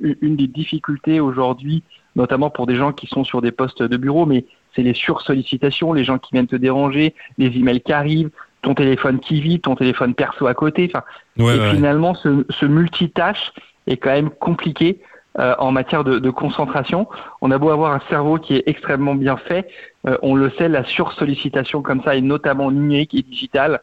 une 0.00 0.36
des 0.36 0.46
difficultés 0.46 1.18
aujourd'hui, 1.18 1.82
notamment 2.14 2.48
pour 2.50 2.66
des 2.66 2.76
gens 2.76 2.92
qui 2.92 3.08
sont 3.08 3.24
sur 3.24 3.42
des 3.42 3.50
postes 3.50 3.82
de 3.82 3.96
bureau, 3.96 4.24
mais 4.24 4.44
c'est 4.76 4.82
les 4.82 4.94
sursollicitations, 4.94 5.92
les 5.92 6.04
gens 6.04 6.18
qui 6.18 6.30
viennent 6.32 6.46
te 6.46 6.54
déranger, 6.56 7.14
les 7.38 7.46
emails 7.56 7.80
qui 7.80 7.92
arrivent, 7.92 8.30
ton 8.62 8.74
téléphone 8.74 9.18
qui 9.20 9.40
vibre, 9.40 9.62
ton 9.62 9.74
téléphone 9.76 10.14
perso 10.14 10.46
à 10.46 10.54
côté. 10.54 10.90
Enfin, 10.92 11.04
Ouais, 11.38 11.56
et 11.56 11.60
ouais. 11.60 11.70
finalement, 11.74 12.14
ce, 12.14 12.46
ce 12.50 12.66
multitâche 12.66 13.52
est 13.88 13.96
quand 13.96 14.10
même 14.10 14.30
compliqué 14.30 15.00
euh, 15.38 15.54
en 15.58 15.72
matière 15.72 16.04
de, 16.04 16.30
concentration. 16.30 17.08
On 17.40 17.50
a 17.50 17.58
beau 17.58 17.70
avoir 17.70 17.92
un 17.92 18.00
cerveau 18.08 18.38
qui 18.38 18.56
est 18.56 18.64
extrêmement 18.66 19.14
bien 19.14 19.36
fait, 19.36 19.68
euh, 20.06 20.16
on 20.22 20.34
le 20.34 20.50
sait, 20.58 20.68
la 20.68 20.84
sursollicitation 20.84 21.82
comme 21.82 22.02
ça, 22.02 22.16
et 22.16 22.20
notamment 22.20 22.70
numérique 22.70 23.14
et 23.14 23.22
digitale, 23.22 23.80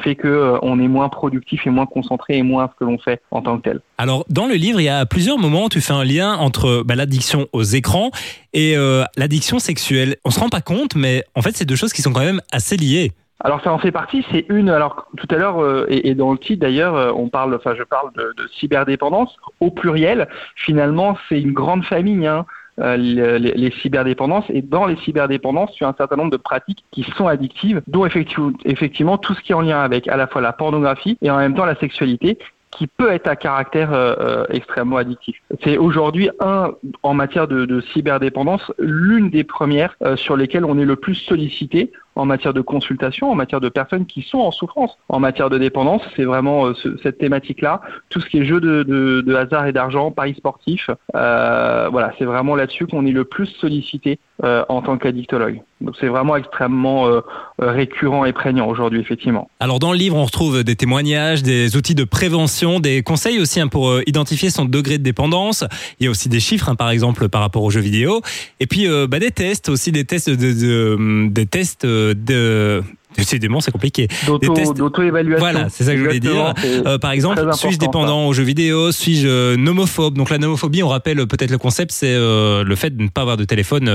fait 0.00 0.16
que 0.16 0.28
euh, 0.28 0.58
on 0.62 0.80
est 0.80 0.88
moins 0.88 1.08
productif 1.08 1.66
et 1.66 1.70
moins 1.70 1.86
concentré 1.86 2.38
et 2.38 2.42
moins 2.42 2.68
ce 2.72 2.78
que 2.78 2.84
l'on 2.84 2.98
fait 2.98 3.20
en 3.30 3.42
tant 3.42 3.58
que 3.58 3.62
tel. 3.62 3.80
Alors, 3.98 4.24
dans 4.28 4.46
le 4.46 4.54
livre, 4.54 4.80
il 4.80 4.84
y 4.84 4.88
a 4.88 5.06
plusieurs 5.06 5.38
moments 5.38 5.66
où 5.66 5.68
tu 5.68 5.80
fais 5.80 5.92
un 5.92 6.04
lien 6.04 6.34
entre 6.34 6.82
bah, 6.84 6.94
l'addiction 6.94 7.46
aux 7.52 7.62
écrans 7.62 8.10
et 8.52 8.76
euh, 8.76 9.04
l'addiction 9.16 9.58
sexuelle. 9.58 10.16
On 10.24 10.30
se 10.30 10.40
rend 10.40 10.48
pas 10.48 10.60
compte, 10.60 10.94
mais 10.94 11.24
en 11.34 11.42
fait, 11.42 11.56
c'est 11.56 11.64
deux 11.64 11.76
choses 11.76 11.92
qui 11.92 12.02
sont 12.02 12.12
quand 12.12 12.20
même 12.20 12.40
assez 12.52 12.76
liées. 12.76 13.12
Alors 13.42 13.62
ça 13.62 13.72
en 13.72 13.78
fait 13.78 13.90
partie, 13.92 14.24
c'est 14.30 14.46
une. 14.48 14.68
Alors 14.68 15.06
tout 15.16 15.26
à 15.30 15.36
l'heure 15.36 15.62
euh, 15.62 15.86
et, 15.88 16.08
et 16.10 16.14
dans 16.14 16.32
le 16.32 16.38
titre 16.38 16.60
d'ailleurs, 16.60 16.94
euh, 16.94 17.12
on 17.14 17.28
parle, 17.28 17.54
enfin 17.54 17.74
je 17.76 17.82
parle 17.84 18.12
de, 18.14 18.34
de 18.36 18.48
cyberdépendance 18.58 19.34
au 19.60 19.70
pluriel. 19.70 20.28
Finalement, 20.56 21.16
c'est 21.28 21.40
une 21.40 21.52
grande 21.52 21.84
famille. 21.84 22.26
Hein, 22.26 22.44
euh, 22.78 22.96
les, 22.96 23.38
les- 23.38 23.70
cyberdépendances 23.82 24.44
et 24.48 24.62
dans 24.62 24.86
les 24.86 24.96
cyberdépendances, 24.96 25.72
tu 25.74 25.84
as 25.84 25.88
un 25.88 25.94
certain 25.98 26.16
nombre 26.16 26.30
de 26.30 26.38
pratiques 26.38 26.82
qui 26.92 27.02
sont 27.16 27.26
addictives, 27.26 27.82
dont 27.88 28.06
effectivement, 28.06 28.52
effectivement 28.64 29.18
tout 29.18 29.34
ce 29.34 29.40
qui 29.42 29.52
est 29.52 29.54
en 29.54 29.60
lien 29.60 29.80
avec 29.80 30.08
à 30.08 30.16
la 30.16 30.26
fois 30.26 30.40
la 30.40 30.52
pornographie 30.52 31.18
et 31.20 31.30
en 31.30 31.36
même 31.38 31.54
temps 31.54 31.66
la 31.66 31.74
sexualité 31.74 32.38
qui 32.70 32.86
peut 32.86 33.10
être 33.10 33.26
à 33.26 33.36
caractère 33.36 33.92
euh, 33.92 34.14
euh, 34.20 34.44
extrêmement 34.50 34.96
addictif. 34.96 35.36
C'est 35.62 35.76
aujourd'hui 35.76 36.30
un 36.40 36.70
en 37.02 37.14
matière 37.14 37.48
de, 37.48 37.66
de 37.66 37.80
cyberdépendance 37.92 38.72
l'une 38.78 39.28
des 39.28 39.44
premières 39.44 39.96
euh, 40.02 40.16
sur 40.16 40.36
lesquelles 40.36 40.64
on 40.64 40.78
est 40.78 40.84
le 40.84 40.96
plus 40.96 41.16
sollicité 41.16 41.90
en 42.20 42.26
matière 42.26 42.54
de 42.54 42.60
consultation, 42.60 43.30
en 43.30 43.34
matière 43.34 43.60
de 43.60 43.68
personnes 43.68 44.06
qui 44.06 44.22
sont 44.22 44.38
en 44.38 44.50
souffrance. 44.50 44.96
En 45.08 45.20
matière 45.20 45.50
de 45.50 45.58
dépendance, 45.58 46.02
c'est 46.16 46.24
vraiment 46.24 46.66
euh, 46.66 46.74
ce- 46.74 46.96
cette 47.02 47.18
thématique-là. 47.18 47.80
Tout 48.10 48.20
ce 48.20 48.26
qui 48.28 48.38
est 48.38 48.44
jeu 48.44 48.60
de, 48.60 49.34
hasard 49.34 49.66
et 49.66 49.72
d'argent, 49.72 50.10
paris 50.10 50.34
sportifs, 50.34 50.90
euh, 51.14 51.88
voilà, 51.90 52.12
c'est 52.18 52.24
vraiment 52.26 52.54
là-dessus 52.56 52.86
qu'on 52.86 53.06
est 53.06 53.12
le 53.12 53.24
plus 53.24 53.46
sollicité 53.46 54.18
euh, 54.44 54.64
en 54.68 54.82
tant 54.82 54.96
qu'addictologue. 54.98 55.60
Donc 55.80 55.94
c'est 55.98 56.08
vraiment 56.08 56.36
extrêmement 56.36 57.06
euh, 57.06 57.20
euh, 57.62 57.70
récurrent 57.72 58.24
et 58.24 58.32
prégnant 58.32 58.68
aujourd'hui, 58.68 59.00
effectivement. 59.00 59.50
Alors, 59.60 59.78
dans 59.78 59.92
le 59.92 59.98
livre, 59.98 60.16
on 60.16 60.24
retrouve 60.24 60.62
des 60.62 60.76
témoignages, 60.76 61.42
des 61.42 61.76
outils 61.76 61.94
de 61.94 62.04
prévention, 62.04 62.80
des 62.80 63.02
conseils 63.02 63.38
aussi 63.40 63.60
hein, 63.60 63.68
pour 63.68 63.88
euh, 63.88 64.02
identifier 64.06 64.50
son 64.50 64.64
degré 64.66 64.98
de 64.98 65.02
dépendance. 65.02 65.64
Il 65.98 66.04
y 66.04 66.06
a 66.06 66.10
aussi 66.10 66.28
des 66.28 66.40
chiffres, 66.40 66.68
hein, 66.68 66.74
par 66.74 66.90
exemple, 66.90 67.28
par 67.28 67.40
rapport 67.40 67.62
aux 67.62 67.70
jeux 67.70 67.80
vidéo. 67.80 68.20
Et 68.60 68.66
puis, 68.66 68.86
euh, 68.88 69.06
bah, 69.06 69.18
des 69.18 69.30
tests 69.30 69.68
aussi, 69.68 69.90
des 69.92 70.04
tests 70.04 70.28
de, 70.30 70.36
de- 70.36 71.28
des 71.28 71.46
tests 71.46 71.86
de, 71.86 72.82
décidément, 73.16 73.60
c'est 73.60 73.70
compliqué. 73.70 74.08
D'auto-évaluation. 74.26 75.38
Voilà, 75.38 75.68
c'est 75.68 75.84
ça 75.84 75.92
que 75.92 75.98
je 75.98 76.04
voulais 76.04 76.20
dire. 76.20 76.54
Euh, 76.64 76.98
par 76.98 77.12
exemple, 77.12 77.40
suis-je 77.54 77.78
dépendant 77.78 78.26
aux 78.26 78.32
jeux 78.32 78.42
vidéo? 78.42 78.92
Suis-je 78.92 79.28
euh, 79.28 79.56
nomophobe? 79.56 80.14
Donc 80.14 80.30
la 80.30 80.38
nomophobie, 80.38 80.82
on 80.82 80.88
rappelle 80.88 81.26
peut-être 81.26 81.50
le 81.50 81.58
concept, 81.58 81.92
c'est 81.92 82.14
euh, 82.14 82.64
le 82.64 82.76
fait 82.76 82.90
de 82.96 83.02
ne 83.02 83.08
pas 83.08 83.22
avoir 83.22 83.36
de 83.36 83.44
téléphone 83.44 83.86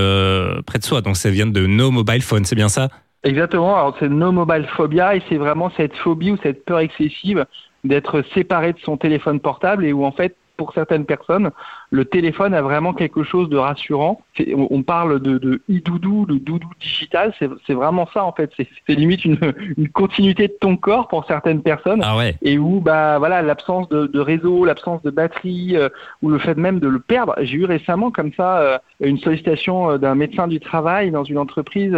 près 0.66 0.80
de 0.80 0.84
soi. 0.84 1.02
Donc 1.02 1.18
ça 1.18 1.30
vient 1.30 1.48
de 1.48 1.66
no 1.66 1.92
mobile 1.92 2.22
phone, 2.22 2.46
c'est 2.46 2.56
bien 2.56 2.70
ça? 2.70 2.90
Exactement. 3.24 3.76
Alors 3.76 3.96
c'est 4.00 4.10
no 4.10 4.32
mobile 4.32 4.68
phobia 4.76 5.16
et 5.16 5.22
c'est 5.28 5.38
vraiment 5.38 5.72
cette 5.76 5.96
phobie 5.98 6.32
ou 6.32 6.38
cette 6.44 6.64
peur 6.64 6.80
excessive 6.80 7.46
d'être 7.84 8.24
séparé 8.34 8.74
de 8.74 8.80
son 8.84 8.98
téléphone 8.98 9.40
portable 9.40 9.86
et 9.86 9.94
où 9.94 10.06
en 10.06 10.12
fait 10.12 10.36
pour 10.58 10.74
certaines 10.74 11.06
personnes 11.06 11.52
le 11.96 12.06
téléphone 12.06 12.54
a 12.54 12.62
vraiment 12.62 12.94
quelque 12.94 13.24
chose 13.24 13.48
de 13.50 13.58
rassurant. 13.58 14.22
On 14.54 14.68
on 14.76 14.84
parle 14.84 15.22
de, 15.22 15.38
de 15.38 15.62
e-doudou, 15.70 16.26
de 16.26 16.36
doudou 16.38 16.68
digital. 16.82 17.34
C'est 17.40 17.74
vraiment 17.74 18.08
ça 18.14 18.26
en 18.26 18.34
fait. 18.34 18.52
C'est 18.58 18.94
limite 18.96 19.24
une, 19.24 19.40
une 19.78 19.90
continuité 19.90 20.48
de 20.50 20.56
ton 20.60 20.76
corps 20.76 21.08
pour 21.08 21.26
certaines 21.26 21.62
personnes 21.62 22.02
Ah 22.04 22.18
ouais. 22.18 22.36
et 22.42 22.58
où 22.58 22.82
bah 22.82 23.18
voilà 23.20 23.42
l'absence 23.42 23.88
de, 23.90 24.08
de 24.08 24.20
réseau, 24.20 24.66
l'absence 24.66 25.02
de 25.04 25.12
batterie 25.12 25.76
euh, 25.76 25.88
ou 26.22 26.30
le 26.30 26.38
fait 26.38 26.58
même 26.58 26.80
de 26.80 26.90
le 26.90 27.00
perdre. 27.00 27.34
J'ai 27.42 27.56
eu 27.58 27.66
récemment 27.66 28.12
comme 28.12 28.34
ça 28.34 28.60
euh, 28.60 28.78
une 29.00 29.18
sollicitation 29.18 29.92
euh, 29.92 29.98
d'un 29.98 30.16
médecin 30.16 30.48
du 30.48 30.60
travail 30.60 31.12
dans 31.12 31.24
une 31.24 31.38
entreprise 31.38 31.98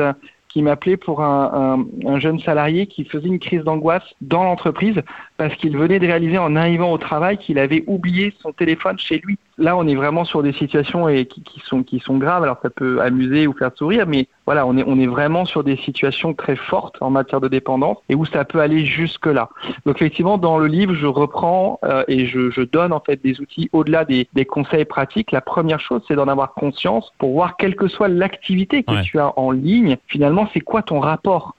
qui 0.49 0.61
m'appelait 0.61 0.97
pour 0.97 1.21
un, 1.21 1.85
un, 2.05 2.09
un 2.09 2.19
jeune 2.19 2.39
salarié 2.39 2.87
qui 2.87 3.03
faisait 3.03 3.27
une 3.27 3.39
crise 3.39 3.63
d'angoisse 3.63 4.07
dans 4.21 4.43
l'entreprise 4.43 5.01
parce 5.37 5.55
qu'il 5.55 5.77
venait 5.77 5.99
de 5.99 6.05
réaliser 6.07 6.37
en 6.37 6.55
arrivant 6.55 6.91
au 6.91 6.97
travail 6.97 7.37
qu'il 7.37 7.59
avait 7.59 7.83
oublié 7.87 8.33
son 8.41 8.51
téléphone 8.51 8.97
chez 8.97 9.19
lui. 9.19 9.37
Là, 9.59 9.75
on 9.77 9.87
est 9.87 9.95
vraiment 9.95 10.23
sur 10.25 10.43
des 10.43 10.53
situations 10.53 11.07
et 11.09 11.25
qui, 11.25 11.41
qui 11.41 11.59
sont 11.61 11.81
qui 11.83 11.99
sont 11.99 12.17
graves. 12.17 12.43
Alors 12.43 12.57
ça 12.61 12.69
peut 12.69 13.01
amuser 13.01 13.47
ou 13.47 13.53
faire 13.53 13.71
sourire, 13.75 14.05
mais 14.07 14.27
voilà, 14.45 14.67
on 14.67 14.77
est 14.77 14.83
on 14.85 14.99
est 14.99 15.07
vraiment 15.07 15.45
sur 15.45 15.63
des 15.63 15.77
situations 15.77 16.33
très 16.33 16.55
fortes 16.55 16.97
en 17.01 17.09
matière 17.09 17.41
de 17.41 17.47
dépendance 17.47 17.97
et 18.09 18.15
où 18.15 18.25
ça 18.25 18.45
peut 18.45 18.59
aller 18.59 18.85
jusque 18.85 19.25
là. 19.25 19.49
Donc 19.85 19.95
effectivement, 19.97 20.37
dans 20.37 20.57
le 20.59 20.67
livre, 20.67 20.93
je 20.93 21.07
reprends 21.07 21.79
euh, 21.83 22.03
et 22.07 22.27
je, 22.27 22.51
je 22.51 22.61
donne 22.61 22.93
en 22.93 22.99
fait 22.99 23.21
des 23.23 23.39
outils 23.41 23.69
au-delà 23.73 24.05
des, 24.05 24.27
des 24.33 24.45
conseils 24.45 24.85
pratiques. 24.85 25.31
La 25.31 25.41
première 25.41 25.79
chose, 25.79 26.01
c'est 26.07 26.15
d'en 26.15 26.27
avoir 26.27 26.53
conscience 26.53 27.11
pour 27.17 27.31
voir 27.33 27.57
quelle 27.57 27.75
que 27.75 27.87
soit 27.87 28.07
l'activité 28.07 28.83
que 28.83 28.91
Ouais. 28.93 29.01
tu 29.03 29.19
as 29.19 29.37
en 29.39 29.51
ligne. 29.51 29.97
Finalement, 30.07 30.47
c'est 30.53 30.61
quoi 30.61 30.81
ton 30.81 30.99
rapport 30.99 31.55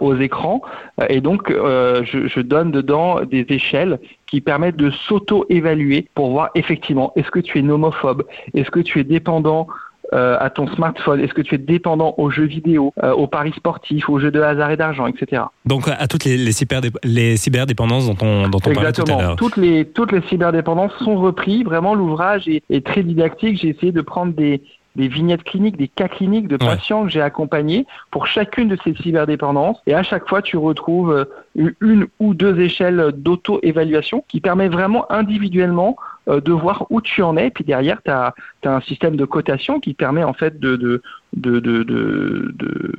aux 0.00 0.16
écrans 0.16 0.62
Euh, 1.00 1.06
et 1.08 1.20
donc 1.20 1.50
euh, 1.50 2.02
je, 2.04 2.26
je 2.26 2.40
donne 2.40 2.70
dedans 2.70 3.20
des 3.24 3.44
échelles 3.48 3.98
qui 4.26 4.40
permettent 4.40 4.76
de 4.76 4.90
s'auto-évaluer 4.90 6.08
pour 6.14 6.30
voir 6.30 6.50
effectivement 6.54 7.12
est-ce 7.16 7.30
que 7.30 7.40
tu 7.40 7.58
es 7.58 7.62
nomophobe, 7.62 8.24
est-ce 8.54 8.70
que 8.70 8.80
tu 8.80 8.98
es 9.00 9.04
dépendant 9.04 9.66
euh, 10.12 10.36
à 10.40 10.50
ton 10.50 10.66
smartphone? 10.68 11.20
Est-ce 11.20 11.34
que 11.34 11.42
tu 11.42 11.56
es 11.56 11.58
dépendant 11.58 12.14
aux 12.16 12.30
jeux 12.30 12.44
vidéo, 12.44 12.92
euh, 13.02 13.12
aux 13.12 13.26
paris 13.26 13.52
sportifs, 13.56 14.08
aux 14.08 14.18
jeux 14.20 14.30
de 14.30 14.40
hasard 14.40 14.70
et 14.70 14.76
d'argent, 14.76 15.06
etc. 15.06 15.42
Donc 15.64 15.88
à 15.88 16.06
toutes 16.06 16.24
les, 16.24 16.36
les, 16.36 16.52
cyber, 16.52 16.80
les 17.02 17.36
cyberdépendances 17.36 18.06
dont 18.06 18.16
on, 18.22 18.48
dont 18.48 18.60
on 18.64 18.72
parlait 18.72 18.92
tout 18.92 19.02
à 19.02 19.20
l'heure. 19.20 19.36
Toutes 19.36 19.56
les, 19.56 19.84
toutes 19.84 20.12
les 20.12 20.22
cyberdépendances 20.22 20.96
sont 21.04 21.16
repris. 21.16 21.64
Vraiment, 21.64 21.94
l'ouvrage 21.94 22.48
est, 22.48 22.62
est 22.70 22.86
très 22.86 23.02
didactique. 23.02 23.58
J'ai 23.60 23.68
essayé 23.68 23.92
de 23.92 24.00
prendre 24.00 24.32
des, 24.32 24.62
des 24.96 25.08
vignettes 25.08 25.44
cliniques, 25.44 25.76
des 25.76 25.88
cas 25.88 26.08
cliniques 26.08 26.48
de 26.48 26.56
patients 26.56 27.04
que 27.04 27.10
j'ai 27.10 27.20
accompagnés 27.20 27.86
pour 28.10 28.26
chacune 28.26 28.68
de 28.68 28.78
ces 28.82 28.94
cyberdépendances. 28.94 29.80
Et 29.86 29.94
à 29.94 30.02
chaque 30.02 30.28
fois, 30.28 30.42
tu 30.42 30.56
retrouves 30.56 31.12
euh, 31.12 31.74
une 31.80 32.06
ou 32.18 32.34
deux 32.34 32.58
échelles 32.60 33.12
d'auto-évaluation 33.14 34.24
qui 34.26 34.40
permet 34.40 34.68
vraiment 34.68 35.10
individuellement 35.12 35.96
de 36.26 36.52
voir 36.52 36.86
où 36.90 37.00
tu 37.00 37.22
en 37.22 37.36
es. 37.36 37.50
Puis 37.50 37.64
derrière, 37.64 38.00
tu 38.04 38.10
as, 38.10 38.34
un 38.64 38.80
système 38.80 39.16
de 39.16 39.24
cotation 39.24 39.78
qui 39.78 39.94
permet 39.94 40.24
en 40.24 40.32
fait 40.32 40.58
de, 40.58 40.74
de, 40.74 41.02
de, 41.34 41.60
de, 41.60 42.52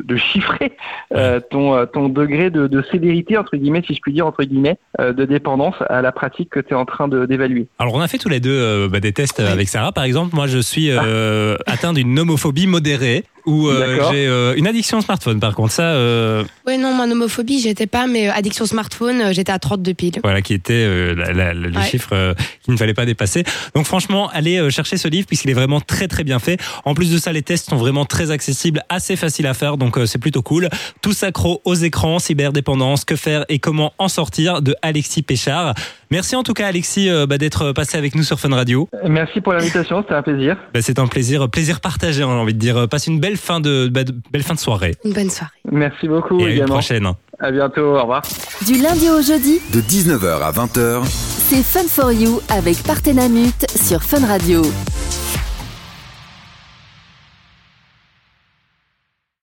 de, 0.04 0.16
chiffrer 0.16 0.78
euh, 1.14 1.40
ton, 1.50 1.76
euh, 1.76 1.86
ton 1.86 2.10
degré 2.10 2.50
de, 2.50 2.82
sévérité, 2.92 3.38
entre 3.38 3.58
guillemets, 3.58 3.84
si 3.86 3.94
je 3.94 4.02
puis 4.02 4.14
dire, 4.14 4.28
entre 4.28 4.44
guillemets, 4.44 4.78
euh, 5.00 5.14
de 5.14 5.26
dépendance 5.26 5.76
à 5.90 6.02
la 6.02 6.12
pratique 6.12 6.50
que 6.50 6.60
tu 6.60 6.70
es 6.70 6.76
en 6.76 6.86
train 6.86 7.08
d'évaluer. 7.08 7.68
Alors, 7.80 7.96
on 7.96 8.02
a 8.02 8.08
fait 8.08 8.18
tous 8.18 8.30
les 8.30 8.40
deux 8.40 8.58
euh, 8.58 8.88
bah, 8.90 9.00
des 9.00 9.14
tests 9.14 9.40
avec 9.40 9.68
Sarah. 9.68 9.92
Par 9.92 10.04
exemple, 10.04 10.36
moi, 10.36 10.48
je 10.48 10.60
suis 10.60 10.92
euh, 10.92 11.56
ah. 11.66 11.72
atteint 11.72 11.94
d'une 11.94 12.18
homophobie 12.18 12.68
modérée 12.68 13.24
ou 13.48 13.68
euh, 13.70 14.12
j'ai 14.12 14.28
euh, 14.28 14.54
une 14.56 14.68
addiction 14.68 15.00
au 15.00 15.02
smartphone 15.02 15.40
par 15.40 15.56
contre 15.56 15.72
ça 15.72 15.84
euh... 15.84 16.44
ouais 16.68 16.78
non 16.78 16.94
mon 16.94 17.10
homophobie 17.10 17.60
j'étais 17.60 17.88
pas 17.88 18.06
mais 18.06 18.30
addiction 18.30 18.66
smartphone 18.66 19.34
j'étais 19.34 19.52
à 19.52 19.60
32 19.60 19.94
piles. 19.94 20.20
Voilà 20.24 20.42
qui 20.42 20.54
était 20.54 20.74
euh, 20.74 21.14
la, 21.16 21.34
la, 21.34 21.54
le 21.54 21.76
ouais. 21.76 21.86
chiffre 21.86 22.10
euh, 22.14 22.34
qu'il 22.64 22.74
ne 22.74 22.78
fallait 22.78 22.94
pas 22.94 23.06
dépasser. 23.06 23.44
Donc 23.76 23.86
franchement 23.86 24.30
allez 24.30 24.58
euh, 24.58 24.70
chercher 24.70 24.98
ce 24.98 25.08
livre 25.08 25.28
puisqu'il 25.28 25.50
est 25.50 25.56
vraiment 25.56 25.80
très 25.80 26.08
très 26.08 26.24
bien 26.24 26.40
fait. 26.40 26.60
En 26.86 26.94
plus 26.94 27.12
de 27.12 27.18
ça 27.18 27.32
les 27.32 27.42
tests 27.42 27.70
sont 27.70 27.78
vraiment 27.78 28.06
très 28.06 28.32
accessibles 28.32 28.82
assez 28.90 29.16
faciles 29.16 29.48
à 29.48 29.54
faire 29.54 29.78
donc 29.78 30.00
c'est 30.06 30.20
plutôt 30.20 30.42
cool. 30.42 30.70
Tous 31.02 31.24
accro 31.24 31.62
aux 31.66 31.76
écrans 31.76 32.20
cyberdépendance 32.20 33.06
que 33.06 33.16
faire 33.16 33.46
et 33.50 33.60
comment 33.60 33.94
en 33.98 34.08
sortir 34.08 34.62
de 34.62 34.76
Alexis 34.82 35.22
Péchard. 35.22 35.74
Merci 36.10 36.36
en 36.36 36.44
tout 36.44 36.54
cas 36.54 36.68
Alexis 36.68 37.10
bah, 37.28 37.38
d'être 37.38 37.72
passé 37.72 37.98
avec 37.98 38.16
nous 38.16 38.24
sur 38.24 38.40
Fun 38.40 38.54
Radio. 38.54 38.88
Merci 39.08 39.42
pour 39.42 39.54
l'invitation 39.54 40.02
c'était 40.02 40.16
un 40.16 40.22
plaisir. 40.22 40.58
Bah, 40.74 40.82
c'est 40.82 41.00
un 41.00 41.08
plaisir 41.08 41.50
plaisir 41.50 41.80
partagé 41.80 42.24
on 42.24 42.32
a 42.32 42.36
envie 42.36 42.54
de 42.54 42.60
dire. 42.60 42.88
Passe 42.88 43.08
une 43.08 43.20
belle 43.20 43.37
fin 43.38 43.60
de, 43.60 43.88
bah, 43.88 44.04
de, 44.04 44.14
belle 44.32 44.44
fin 44.44 44.54
de 44.54 44.60
soirée. 44.60 44.96
Une 45.06 45.14
bonne 45.14 45.30
soirée. 45.30 45.52
Merci 45.72 46.08
beaucoup. 46.08 46.40
Et 46.40 46.46
à 46.46 46.50
également. 46.50 46.66
une 46.66 46.72
prochaine. 46.72 47.08
À 47.40 47.52
bientôt. 47.52 47.96
Au 47.96 48.02
revoir. 48.02 48.24
Du 48.66 48.82
lundi 48.82 49.10
au 49.10 49.22
jeudi, 49.22 49.60
de 49.74 49.82
19h 49.82 50.42
à 50.42 50.52
20h, 50.52 51.04
c'est 51.06 51.64
Fun 51.64 51.88
for 51.88 52.12
You 52.12 52.42
avec 52.50 52.82
Partenamut 52.84 53.66
sur 53.76 54.04
Fun 54.04 54.26
Radio. 54.26 54.62